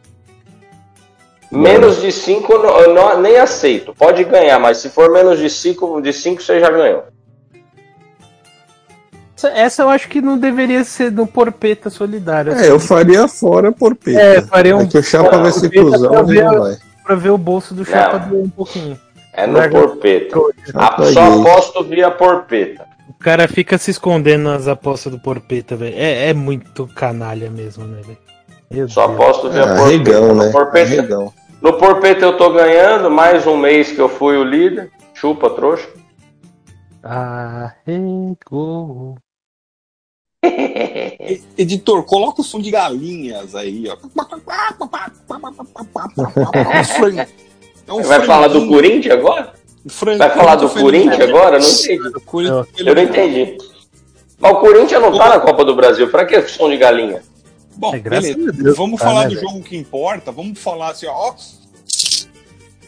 [1.53, 3.95] Menos de 5 eu não- nem aceito.
[3.95, 7.05] Pode ganhar, mas se for menos de 5, de cinco você já ganhou.
[9.37, 12.53] Essa, essa eu acho que não deveria ser no Porpeta Solidário.
[12.55, 14.19] É, eu faria fora por peito.
[14.19, 16.77] É, faria um- É que o Chapa vai ser Porpeta pra ele ver- não vai.
[17.05, 18.99] Pra ver o bolso do Chapa doer um pouquinho.
[19.37, 20.37] É no Larga- porpeta.
[20.75, 22.87] Ah, só aposto via porpeta.
[23.09, 25.95] O cara fica se escondendo nas apostas do Porpeta, velho.
[25.97, 28.89] É, é muito canalha mesmo, né, velho?
[28.89, 29.21] Só Deus.
[29.21, 29.83] aposto via É, porpeta.
[29.85, 30.51] arregão, no, né?
[30.51, 34.91] porpeta no porpeta eu tô ganhando, mais um mês que eu fui o líder.
[35.15, 35.89] Chupa, trouxa.
[37.03, 38.37] Arregou.
[41.57, 43.97] Editor, coloca o som de galinhas aí, ó.
[47.87, 49.53] É um Vai falar do franguinho- Corinthians agora?
[49.89, 51.57] frango- Vai falar do Corinthians agora?
[51.57, 52.09] Eu não entendi.
[52.17, 53.59] O Corinthians- Eu não entendi.
[54.39, 56.11] Mas o Corinthians não tá na Copa do Brasil.
[56.11, 57.23] Pra que som de galinha?
[57.77, 58.53] Bom, É, beleza.
[58.53, 59.49] Deus, vamos tá, falar né, do velho?
[59.49, 60.31] jogo que importa.
[60.33, 61.35] Vamos falar assim, ó.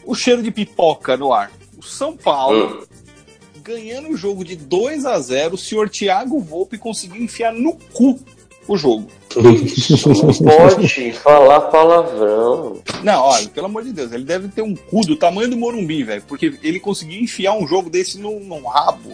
[0.05, 1.51] O cheiro de pipoca no ar.
[1.77, 3.59] O São Paulo Hum.
[3.61, 8.17] ganhando o jogo de 2 a 0 o senhor Thiago Volpe conseguiu enfiar no cu
[8.67, 9.07] o jogo.
[9.35, 12.79] Não pode falar palavrão.
[13.03, 16.03] Não, olha, pelo amor de Deus, ele deve ter um cu do tamanho do Morumbi,
[16.03, 19.13] velho, porque ele conseguiu enfiar um jogo desse num, num rabo.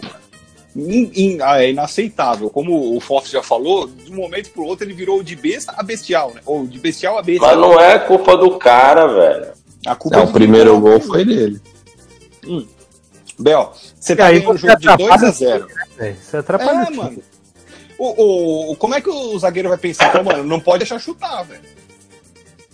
[0.75, 2.49] In- in- ah, é inaceitável.
[2.49, 5.83] Como o Fox já falou, de um momento pro outro ele virou de besta a
[5.83, 6.41] bestial, né?
[6.45, 7.45] Ou de bestial a besta.
[7.45, 9.51] Mas não é culpa do cara, velho.
[9.85, 11.61] A culpa Não, é o primeiro gol foi dele.
[13.37, 16.15] Bel, você tá Aí você jogo de atrapalha 2 a 0 velho.
[16.21, 16.87] Você atrapalha.
[16.87, 17.23] É, mano.
[17.97, 20.11] O, o- como é que o zagueiro vai pensar?
[20.11, 21.61] Pô, mano, não pode deixar chutar, velho.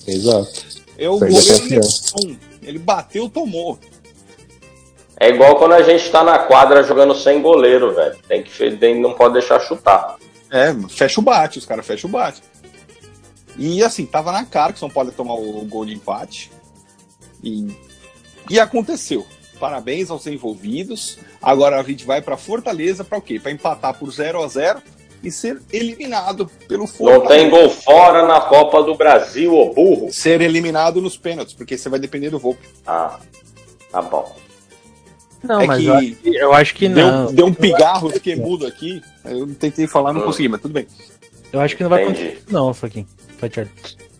[0.07, 0.65] Exato.
[0.97, 1.87] Eu, o goleiro
[2.63, 3.79] ele bateu, tomou.
[5.19, 8.17] É igual quando a gente tá na quadra jogando sem goleiro, velho.
[8.27, 10.15] Tem que tem- não pode deixar chutar.
[10.49, 12.41] É, fecha o bate, os caras fecham o bate.
[13.57, 16.49] E assim, tava na cara que o São Paulo ia tomar o gol de empate.
[17.43, 17.67] E,
[18.49, 19.25] e aconteceu.
[19.59, 21.17] Parabéns aos envolvidos.
[21.41, 23.39] Agora a gente vai pra Fortaleza pra o quê?
[23.39, 24.81] Pra empatar por 0 a 0
[25.23, 27.27] e ser eliminado pelo Não Fortaleza.
[27.27, 30.11] tem gol fora na Copa do Brasil, ô burro.
[30.11, 32.67] Ser eliminado nos pênaltis, porque você vai depender do Volpe.
[32.85, 33.19] Ah,
[33.91, 34.35] tá bom.
[35.43, 37.25] Não, É mas que eu acho que, eu acho que não.
[37.27, 39.01] Deu, deu um pigarro, fiquei mudo aqui.
[39.23, 40.85] Eu tentei falar, não consegui, mas tudo bem.
[41.51, 42.21] Eu acho que não vai Entendi.
[42.27, 43.07] acontecer, não, Faquinho.
[43.37, 43.71] Fatiardo.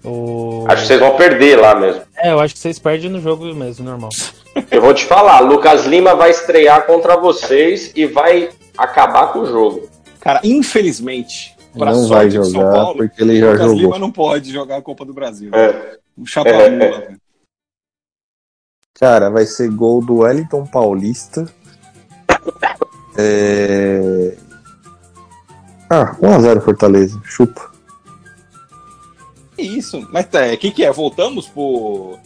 [0.04, 0.66] O...
[0.70, 2.02] Acho que vocês vão perder lá mesmo.
[2.18, 4.10] É, eu acho que vocês perdem no jogo mesmo, normal.
[4.72, 9.46] Eu vou te falar, Lucas Lima vai estrear contra vocês e vai acabar com o
[9.46, 9.90] jogo.
[10.20, 13.82] Cara, infelizmente, pra Não sorte vai do São jogar Paulo, porque ele já Lucas jogou.
[13.82, 15.52] Lima não pode jogar a Copa do Brasil.
[15.54, 15.98] É.
[16.18, 17.22] Um chapamula, velho.
[19.00, 21.46] Cara, vai ser gol do Wellington Paulista.
[23.18, 24.36] É...
[25.90, 27.22] Ah, 1x0 Fortaleza.
[27.24, 27.72] Chupa.
[29.56, 30.08] Que isso?
[30.12, 30.92] Mas tá, o que, que é?
[30.92, 32.20] Voltamos pro.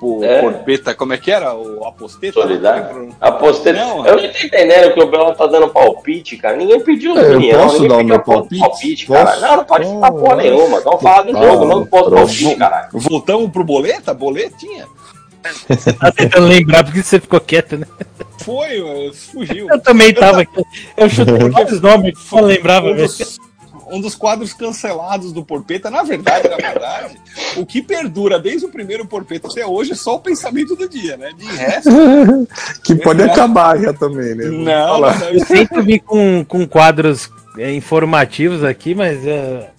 [0.00, 0.40] Pro É.
[0.40, 1.54] Porpeta, como é que era?
[1.54, 2.40] O Aposteta?
[2.40, 3.14] Solidário?
[3.20, 3.74] Apostei.
[3.74, 6.56] Não, eu não tô entendendo que o Belo tá dando palpite, cara.
[6.56, 9.06] Ninguém pediu É, eu opinião, posso ninguém dar o meu porra palpite?
[9.06, 9.24] cara.
[9.26, 9.40] Posso?
[9.42, 10.36] Não, não pode falar porra Posso?
[10.38, 10.80] nenhuma.
[10.80, 12.10] Vamos falar do jogo, não pronto.
[12.10, 12.88] palpite, caralho.
[12.92, 14.14] Voltamos pro boleta?
[14.14, 14.86] Boletinha?
[15.98, 17.86] Tá tentando lembrar porque você ficou quieto, né?
[18.44, 19.68] Foi, fugiu.
[19.70, 20.62] Eu também tava aqui.
[20.96, 23.38] Eu chutei vários nomes que eu lembrava, dos,
[23.90, 27.20] um dos quadros cancelados do Porpeta, na verdade, na verdade,
[27.56, 31.16] o que perdura desde o primeiro Porpeta até hoje é só o pensamento do dia,
[31.16, 31.30] né?
[31.36, 31.90] De resto,
[32.84, 34.44] Que pode acabar já também, né?
[34.46, 39.70] Não, não, Eu sempre vim com, com quadros é, informativos aqui, mas é,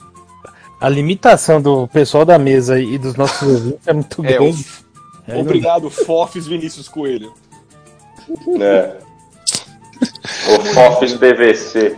[0.80, 4.66] a limitação do pessoal da mesa e dos nossos ouvintes é muito É, grande.
[4.88, 7.34] o- não Obrigado, Fofes Vinícius Coelho.
[8.60, 8.96] É.
[10.50, 11.96] O Fofes PVC.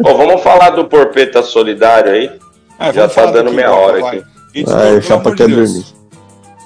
[0.00, 2.30] Bom, vamos falar do Porpeta Solidário aí.
[2.78, 4.18] Ah, Já tá dando meia vai, hora vai.
[4.18, 4.26] aqui.
[4.54, 5.84] Editor, Ah, pelo Chapa dormir.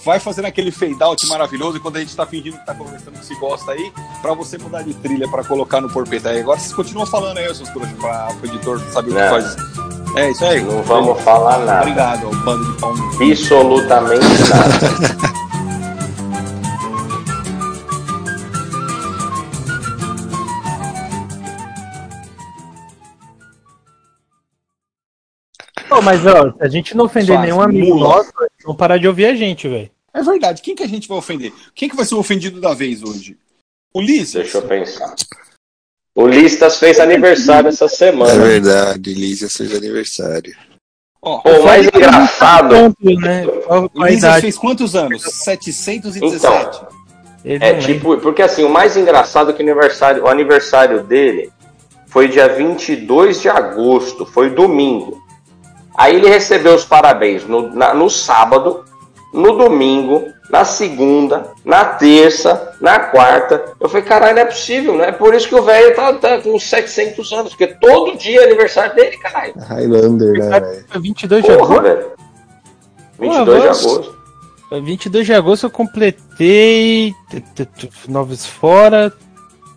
[0.05, 3.25] Vai fazendo aquele fade out maravilhoso quando a gente tá fingindo que tá conversando que
[3.25, 6.41] se gosta aí, pra você mudar de trilha pra colocar no Porpeta aí.
[6.41, 9.31] Agora vocês continuam falando aí, seus trouxas, pra o editor saber o que Não.
[9.31, 9.57] faz.
[10.17, 10.61] É isso aí.
[10.61, 11.83] Não vamos falar nada.
[11.83, 12.93] Obrigado, ao bando de pau.
[12.93, 13.23] cu.
[13.25, 15.33] Absolutamente nada.
[25.95, 28.17] Pô, mas ó, se a gente não ofender nenhum amigo mula.
[28.17, 29.91] nosso, eles vão parar de ouvir a gente, velho.
[30.15, 30.63] É verdade.
[30.63, 31.53] Quem que a gente vai ofender?
[31.75, 33.37] Quem que vai ser o ofendido da vez hoje?
[33.95, 34.33] Ulisses?
[34.33, 35.15] Deixa eu pensar.
[36.15, 38.45] O Listas fez aniversário essa É semana.
[38.45, 40.55] verdade, Lígia fez aniversário.
[41.21, 42.75] Pô, o mais engraçado.
[43.01, 43.47] Né?
[43.95, 44.41] Ulisses idade?
[44.43, 45.23] fez quantos anos?
[45.23, 46.37] 717.
[46.37, 46.89] Então.
[47.45, 51.51] Ele É tipo, porque assim, o mais engraçado é que o aniversário, o aniversário dele
[52.07, 55.22] foi dia 22 de agosto, foi domingo.
[55.97, 58.85] Aí ele recebeu os parabéns no, na- no sábado
[59.33, 63.65] no domingo, na segunda, na terça, na quarta.
[63.81, 65.09] Eu falei, caralho, não é possível, né?
[65.09, 68.43] É por isso que o velho tá, tá com uns 700 anos, porque todo dia
[68.43, 69.55] é aniversário dele, caralho.
[69.57, 70.85] Highlander, né, velho?
[70.87, 71.83] Foi 22 de Porra, agosto.
[71.83, 72.11] velho.
[73.19, 74.17] 22 de agosto.
[74.69, 77.15] Foi 22 de agosto eu completei.
[78.09, 79.13] Novos fora.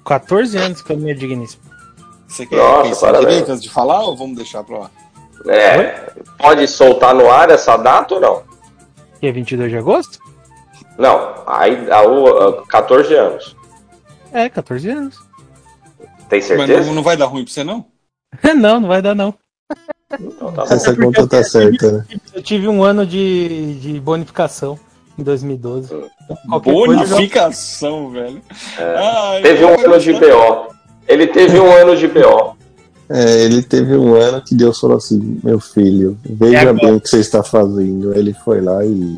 [0.05, 1.63] 14 anos com a minha digníssima.
[2.27, 3.29] Você quer Nossa, pensar parabéns.
[3.29, 4.91] direito antes de falar ou vamos deixar pra lá?
[5.47, 8.43] É, pode soltar no ar essa data ou não?
[9.19, 10.19] Que é 22 de agosto?
[10.97, 13.55] Não, aí a, a 14 anos.
[14.31, 15.19] É, 14 anos.
[16.29, 16.87] Tem Mas certeza?
[16.87, 17.85] não, não vai dar ruim pra você, não?
[18.55, 19.33] não, não vai dar não.
[20.19, 20.73] Então tá bom.
[20.73, 22.05] Essa conta tá certa, né?
[22.33, 24.79] Eu tive um ano de, de bonificação
[25.17, 25.93] em 2012.
[25.93, 26.09] Então,
[26.49, 28.41] qualquer coisa eu Bonificação, velho.
[28.77, 30.75] Ai, Teve um eu- ano de BO.
[31.07, 32.54] Ele teve um ano de BO.
[33.09, 36.87] É, ele teve um ano que Deus falou assim: meu filho, É veja agora.
[36.87, 38.13] bem o que você está fazendo.
[38.17, 39.17] Ele foi lá e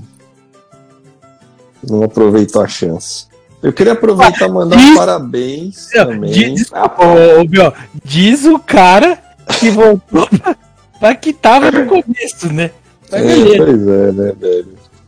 [1.90, 3.28] não aproveitou a chance.
[3.64, 6.32] Eu queria aproveitar e mandar um Diz- parabéns Não, também.
[6.32, 6.92] Diz, Ah,
[7.38, 7.74] ô, ô, Biel,
[8.04, 9.18] diz o cara
[9.60, 10.56] que voltou pra,
[11.00, 12.72] pra que tava no começo, né?
[13.12, 14.68] Mas É, beleza, pois é, né, velho?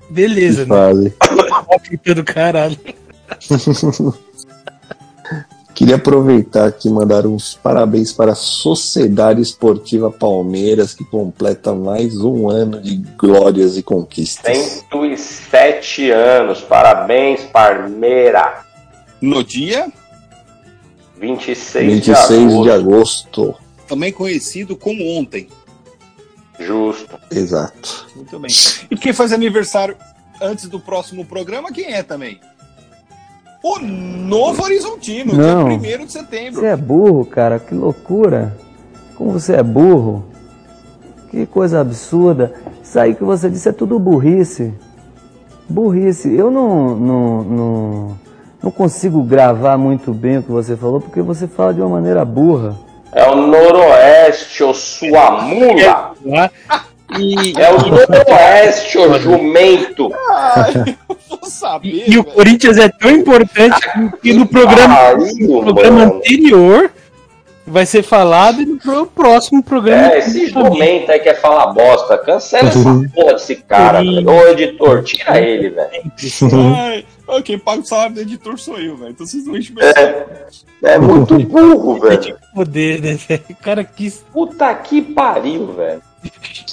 [0.09, 0.75] beleza, Que né?
[0.77, 1.13] fase.
[2.15, 2.77] Do caralho.
[5.79, 12.17] Queria aproveitar aqui e mandar uns parabéns para a Sociedade Esportiva Palmeiras, que completa mais
[12.17, 14.57] um ano de glórias e conquistas.
[14.91, 16.59] 107 anos.
[16.59, 18.65] Parabéns, Parmeira.
[19.21, 19.89] No dia,
[21.17, 22.63] 26, 26 de agosto.
[22.63, 23.55] de agosto.
[23.87, 25.47] também conhecido como ontem.
[26.59, 27.17] Justo.
[27.31, 28.05] Exato.
[28.17, 28.51] Muito bem.
[28.91, 29.95] E quem faz aniversário
[30.41, 32.37] antes do próximo programa, quem é também?
[33.61, 35.77] O Novo Horizontino, Não.
[35.77, 36.61] dia 1 de setembro.
[36.61, 38.55] Você é burro, cara, que loucura.
[39.15, 40.23] Como você é burro.
[41.29, 42.53] Que coisa absurda.
[42.81, 44.73] Isso aí que você disse é tudo burrice.
[45.67, 46.33] Burrice.
[46.33, 48.19] Eu não, não, não,
[48.63, 52.23] não consigo gravar muito bem o que você falou, porque você fala de uma maneira
[52.23, 52.77] burra.
[53.11, 56.13] É o Noroeste, ô sua mula.
[57.57, 60.11] É o Noroeste, ô jumento.
[60.29, 62.05] Ai, eu vou saber.
[62.07, 62.23] e o.
[62.23, 63.79] Corinthians é tão importante
[64.21, 66.15] que no programa, Pariu, no programa mano.
[66.15, 66.91] anterior
[67.65, 70.13] vai ser falado e no próximo programa.
[70.13, 72.17] É, esse jumento aí quer falar bosta.
[72.17, 74.29] Cancela essa porra desse cara, velho.
[74.29, 76.11] Ô, editor, tira ele, velho.
[77.43, 79.11] Quem paga o salário do editor sou eu, velho.
[79.11, 79.75] Então vocês não enchem.
[79.79, 82.19] É, é muito burro, velho.
[82.19, 83.13] de poder, né?
[83.15, 83.43] velho?
[83.61, 84.23] Cara quis.
[84.33, 86.01] Puta que pariu, velho.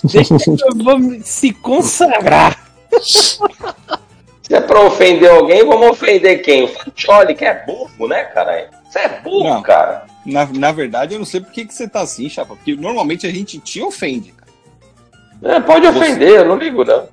[0.05, 2.59] Deixa eu vou se consagrar.
[3.03, 6.65] Se é pra ofender alguém, vamos ofender quem?
[6.65, 8.69] O Fatioli, que é burro, né, caralho?
[8.89, 9.63] Você é burro, Não.
[9.63, 10.07] cara.
[10.25, 12.55] Na, na verdade, eu não sei por que, que você tá assim, chapa.
[12.55, 15.57] Porque normalmente a gente te ofende, cara.
[15.57, 17.09] É, pode ofender, eu não ligo, não.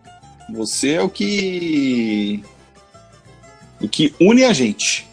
[0.52, 2.44] Você é o que.
[3.84, 5.06] O que une a gente.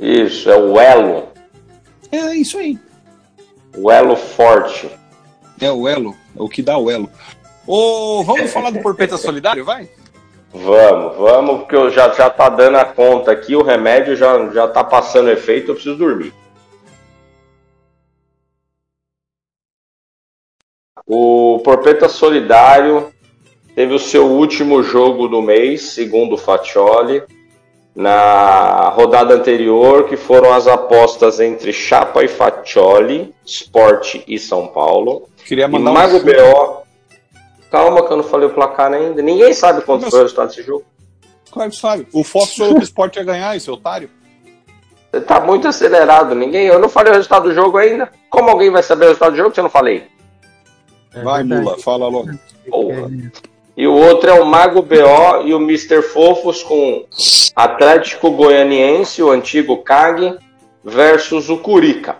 [0.00, 1.28] Isso, é o elo.
[2.10, 2.76] É isso aí.
[3.76, 4.90] O elo forte.
[5.60, 6.16] É o elo.
[6.36, 7.08] É o que dá o elo.
[7.64, 9.88] Ô, vamos falar do Porpeta Solidário, vai?
[10.52, 14.66] Vamos, vamos, porque eu já, já tá dando a conta aqui, o remédio já, já
[14.66, 16.32] tá passando efeito, eu preciso dormir.
[21.06, 23.12] O Porpeta Solidário
[23.78, 27.22] teve o seu último jogo do mês, segundo o Fatioli,
[27.94, 35.28] na rodada anterior, que foram as apostas entre Chapa e Fatioli, Sport e São Paulo.
[35.46, 36.24] Queria E mandar Mago um.
[36.24, 36.82] BO.
[37.70, 39.22] Calma que eu não falei o placar ainda.
[39.22, 40.84] Ninguém sabe quanto Mas- foi o resultado desse jogo.
[41.48, 42.08] Claro que sabe.
[42.12, 44.10] O Fox falou que o Sport ia ganhar, esse otário.
[45.12, 46.34] Você tá muito acelerado.
[46.34, 46.66] Ninguém.
[46.66, 48.10] Eu não falei o resultado do jogo ainda.
[48.28, 50.02] Como alguém vai saber o resultado do jogo se eu não falei?
[51.14, 51.62] É vai, verdade.
[51.62, 52.28] Mula, fala logo.
[52.68, 53.08] Porra.
[53.78, 56.02] E o outro é o Mago BO e o Mr.
[56.02, 57.06] Fofos com
[57.54, 60.36] Atlético Goianiense, o antigo CAG,
[60.82, 62.16] versus o Curica.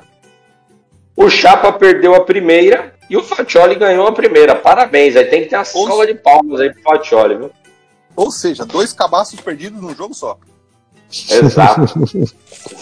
[1.16, 4.54] O Chapa perdeu a primeira e o Fatioli ganhou a primeira.
[4.54, 5.16] Parabéns.
[5.16, 7.50] Aí tem que ter uma Ou- salva de palmas aí pro Fatioli, viu?
[8.14, 10.38] Ou seja, dois cabaços perdidos num jogo só.
[11.10, 11.86] Exato.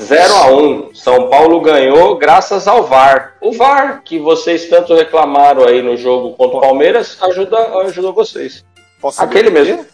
[0.02, 3.34] 0 a 1 São Paulo ganhou graças ao VAR.
[3.40, 8.64] O VAR, que vocês tanto reclamaram aí no jogo contra o Palmeiras, ajuda, ajudou vocês.
[9.00, 9.54] Posso Aquele quê?
[9.54, 9.86] mesmo.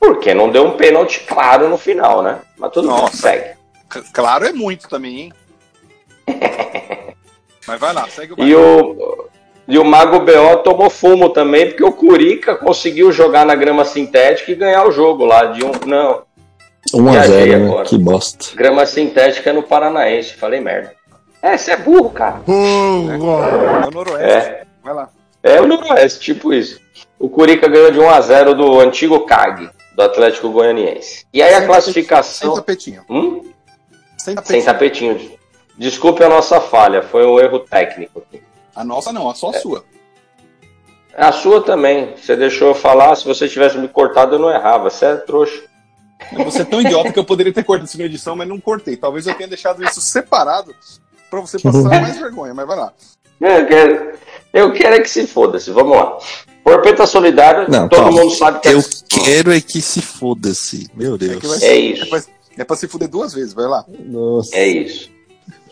[0.00, 2.38] Porque não deu um pênalti claro no final, né?
[2.56, 3.16] Mas tudo bem, Nossa.
[3.16, 3.56] segue.
[3.92, 5.32] C- Claro é muito também, hein?
[7.66, 9.28] Mas vai lá, segue o E o,
[9.66, 14.50] e o Mago BO tomou fumo também, porque o Curica conseguiu jogar na grama sintética
[14.52, 15.72] e ganhar o jogo lá de um.
[15.86, 16.22] Não,
[16.94, 17.64] 1 a Viajei 0 né?
[17.66, 17.84] agora.
[17.88, 18.56] Que bosta.
[18.56, 20.34] grama sintética é no Paranaense.
[20.34, 20.94] Falei merda.
[21.42, 22.40] É, você é burro, cara.
[22.46, 24.48] É o Noroeste.
[24.48, 24.64] É.
[24.82, 25.08] Vai lá.
[25.42, 26.80] É o Noroeste, tipo isso.
[27.18, 31.24] O Curica ganhou de 1x0 do antigo CAG, do Atlético Goianiense.
[31.32, 32.54] E aí a Sem classificação.
[32.54, 33.02] tapetinho.
[33.08, 33.42] Hum?
[34.16, 35.14] Sem Sem tapetinho.
[35.14, 35.38] tapetinho.
[35.76, 38.22] Desculpe a nossa falha, foi um erro técnico.
[38.74, 39.84] A nossa não, a só a sua.
[41.16, 42.14] A sua também.
[42.16, 44.90] Você deixou eu falar, se você tivesse me cortado, eu não errava.
[44.90, 45.62] Você é trouxa.
[46.44, 48.96] Você é tão idiota que eu poderia ter cortado isso na edição, mas não cortei.
[48.96, 50.74] Talvez eu tenha deixado isso separado
[51.30, 52.92] pra você passar mais vergonha, mas vai lá.
[53.40, 54.12] Eu quero,
[54.52, 55.70] eu quero é que se foda-se.
[55.70, 56.18] Vamos lá.
[56.64, 58.20] Porpeta Solidário, Não, todo calma.
[58.20, 60.88] mundo sabe que é- Eu quero é que se foda-se.
[60.94, 61.54] Meu É, que vai Deus.
[61.60, 62.02] ser- É isso.
[62.02, 62.22] É pra,
[62.58, 63.84] é pra se fuder duas vezes, vai lá.
[64.06, 64.54] Nossa.
[64.54, 65.08] É isso.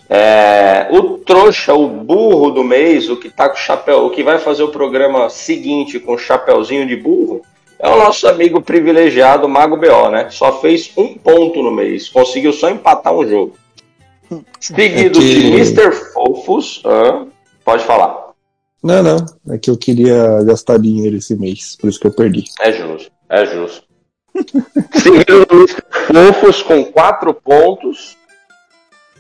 [0.09, 4.23] É, o trouxa, o burro do mês, o que tá com o chapéu, o que
[4.23, 7.43] vai fazer o programa seguinte com o chapéuzinho de burro,
[7.79, 10.29] é o nosso amigo privilegiado Mago BO, né?
[10.31, 13.57] Só fez um ponto no mês, conseguiu só empatar um jogo.
[14.61, 15.93] Seguido É que- de Mr.
[15.93, 16.83] Fofos.
[16.85, 17.27] Hã?
[17.65, 18.27] pode falar.
[18.83, 19.17] Não, não.
[19.51, 22.45] É que eu queria gastar dinheiro esse mês, por isso que eu perdi.
[22.61, 23.83] É justo, é justo.
[24.95, 25.83] Seguido do Mr.
[26.33, 28.17] Fofos com quatro pontos.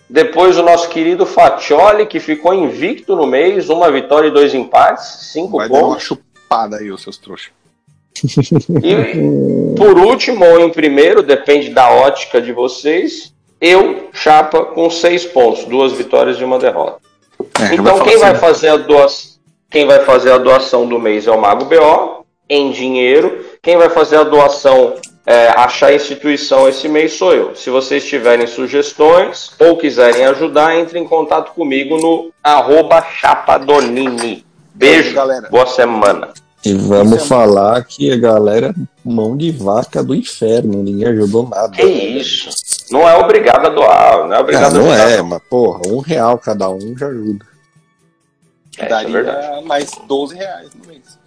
[0.08, 5.30] Depois o nosso querido Fatioli, que ficou invicto no mês, uma vitória e dois empates,
[5.32, 6.04] cinco Vai dar uma pontos.
[6.04, 7.50] chupada aí, os seus trouxas.
[8.82, 15.24] E por último, ou em primeiro, depende da ótica de vocês, eu, Chapa, com seis
[15.24, 16.98] pontos, duas vitórias e uma derrota.
[17.60, 19.36] É, Então quem vai assim, fazer a doação,
[19.70, 23.44] quem vai fazer a doação do mês é o Mago BO em dinheiro.
[23.62, 24.94] Quem vai fazer a doação
[25.26, 27.56] é, achar a instituição esse mês sou eu.
[27.56, 34.44] Se vocês tiverem sugestões ou quiserem ajudar, entre em contato comigo no arroba chapadonini.
[34.72, 35.48] Beijo, Galera.
[35.50, 36.32] boa semana.
[36.66, 41.76] E vamos é- falar que a galera mão de vaca do inferno, ninguém ajudou nada.
[41.76, 42.48] Que isso?
[42.90, 45.10] Não é obrigado a doar, não é Ah, obrigado não a ajudar.
[45.10, 47.46] é, mas porra, um real cada um já ajuda.
[48.78, 49.64] É, é daria verdade.
[49.64, 51.18] mais 12 reais no mês.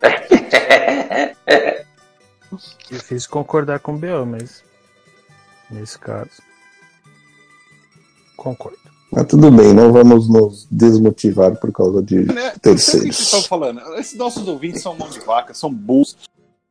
[2.90, 4.64] Difícil concordar com o BO, mas
[5.70, 6.42] nesse caso.
[8.36, 8.79] Concordo.
[9.12, 12.50] Mas tudo bem, não vamos nos desmotivar por causa de Né?
[12.52, 13.16] Que terceiros.
[13.16, 13.80] vocês estão falando.
[13.96, 16.16] Esses nossos ouvintes são mão de vaca, são burros,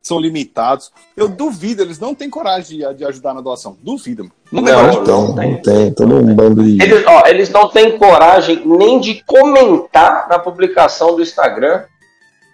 [0.00, 0.90] são limitados.
[1.14, 3.76] Eu duvido, eles não têm coragem de, de ajudar na doação.
[3.82, 4.30] Duvido.
[4.50, 4.92] Não, tem Não.
[5.02, 5.52] Então, não tem.
[5.52, 6.82] não tem, todo um bando de.
[6.82, 11.84] Eles, ó, eles não têm coragem nem de comentar na publicação do Instagram.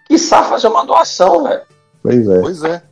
[0.09, 1.63] Quiçá fazer uma doação, velho.
[2.03, 2.41] Pois é.
[2.41, 2.83] Pois é.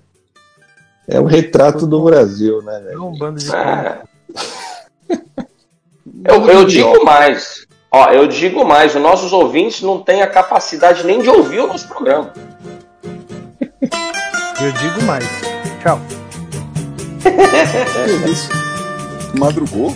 [1.08, 3.04] É o retrato do Brasil, né, É velho?
[3.04, 3.52] um bando de.
[3.54, 4.00] É.
[6.24, 7.66] Eu, eu digo mais.
[7.90, 11.66] Ó, eu digo mais, os nossos ouvintes não têm a capacidade nem de ouvir o
[11.66, 12.32] nosso programa.
[14.60, 15.24] Eu digo mais.
[15.82, 16.00] Tchau.
[19.38, 19.94] Madrugou?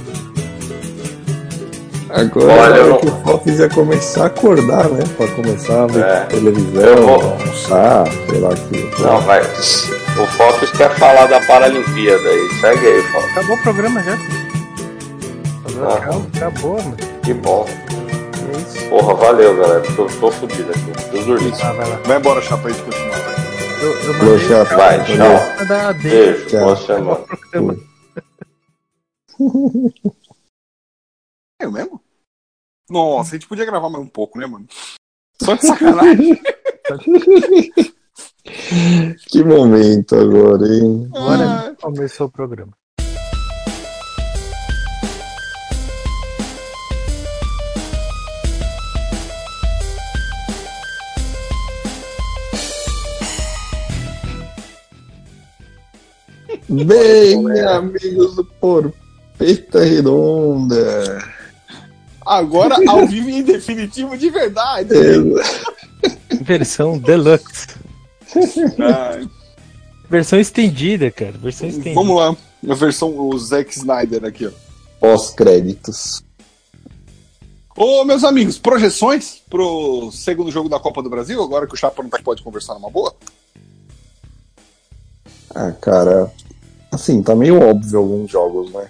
[2.10, 5.04] Agora Olha, é eu não- que o Fofis ia começar a acordar, né?
[5.16, 6.20] Pra começar a ver É.
[6.20, 9.02] televisão, vou- almoçar, sei lá que.
[9.02, 9.40] Não, vai.
[9.42, 12.48] O Focus quer falar da Paralimpíada aí.
[12.60, 13.30] Segue aí, Focus.
[13.32, 14.16] Acabou o programa já.
[15.86, 16.36] Acabou, Ah.
[16.36, 16.96] Acabou, mano.
[17.24, 17.66] Que bom.
[17.66, 18.88] É isso.
[18.88, 19.82] Porra, valeu, galera.
[19.94, 21.10] Tô, tô fudido aqui.
[21.10, 21.56] Tô dormindo.
[21.62, 21.96] Ah, vai lá.
[21.98, 23.18] Vai embora, chapa aí de continuar.
[23.18, 23.38] vai.
[23.82, 24.76] Eu, eu mandei chato.
[24.76, 25.94] Vai, tchau.
[26.02, 26.60] Beijo, Tchau.
[26.60, 27.24] boa semana.
[31.60, 32.00] É eu mesmo?
[32.88, 34.66] Nossa, a gente podia gravar mais um pouco, né, mano?
[35.42, 36.40] Só de sacanagem.
[39.28, 41.10] Que momento agora, hein?
[41.14, 42.72] Agora começou o programa.
[56.68, 61.24] Bem, amigos do Porpeta Redonda.
[62.26, 64.90] Agora, ao vivo e em definitivo de verdade.
[66.42, 67.68] Versão deluxe.
[68.78, 69.26] Ai,
[70.10, 71.32] Versão estendida, cara.
[71.38, 71.94] Versão estendida.
[71.94, 72.36] vamos lá.
[72.68, 74.50] A versão, o Zack Snyder aqui, ó.
[75.00, 76.22] Pós-créditos.
[77.76, 82.02] Ô, meus amigos, projeções pro segundo jogo da Copa do Brasil, agora que o Chapa
[82.02, 83.14] não tá- pode conversar numa boa?
[85.54, 86.30] Ah, cara,
[86.90, 88.88] assim, tá meio óbvio alguns jogos, né?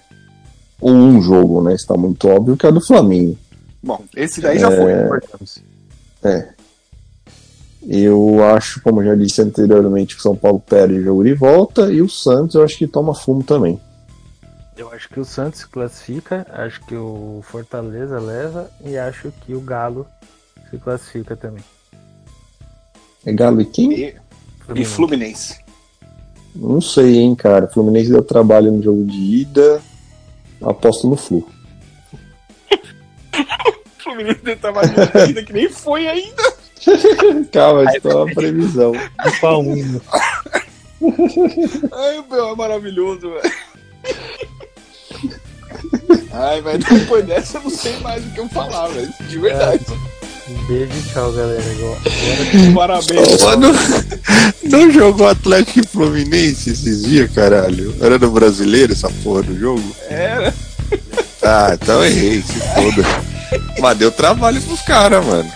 [0.81, 1.75] Ou um jogo, né?
[1.75, 3.37] Está muito óbvio que é do Flamengo.
[3.83, 4.95] Bom, esse daí já foi.
[4.95, 5.59] Concordamos.
[7.91, 11.91] Eu acho, como já disse anteriormente, que o São Paulo perde o jogo de volta
[11.93, 13.81] e o Santos eu acho que toma fumo também.
[14.77, 19.55] Eu acho que o Santos se classifica, acho que o Fortaleza leva e acho que
[19.55, 20.07] o Galo
[20.71, 21.65] se classifica também.
[23.25, 23.93] É Galo e quem?
[23.93, 24.15] E,
[24.75, 25.59] e Fluminense.
[26.55, 27.67] Não sei, hein, cara.
[27.67, 29.81] O Fluminense deu trabalho no jogo de ida.
[30.63, 31.49] Aposto no Flu.
[33.99, 36.43] Fluminense tava ainda que nem foi ainda.
[37.53, 38.93] Calma, isso é uma previsão.
[39.41, 40.01] Palmino.
[41.93, 43.55] Ai, meu, é maravilhoso, velho.
[46.33, 49.13] Ai, mas depois dessa eu não sei mais o que eu falar, velho.
[49.29, 49.85] De verdade.
[50.49, 51.63] Um beijo e tchau, galera.
[51.71, 51.99] Agora,
[52.75, 53.43] Parabéns.
[53.43, 53.69] Mano,
[54.65, 57.95] não jogou Atlético e Fluminense esses dias, caralho?
[58.01, 59.97] Era no brasileiro essa porra do jogo?
[60.09, 60.55] Era.
[61.43, 63.05] Ah, então errei, se foda.
[63.81, 65.51] Mas deu trabalho pros caras, mano.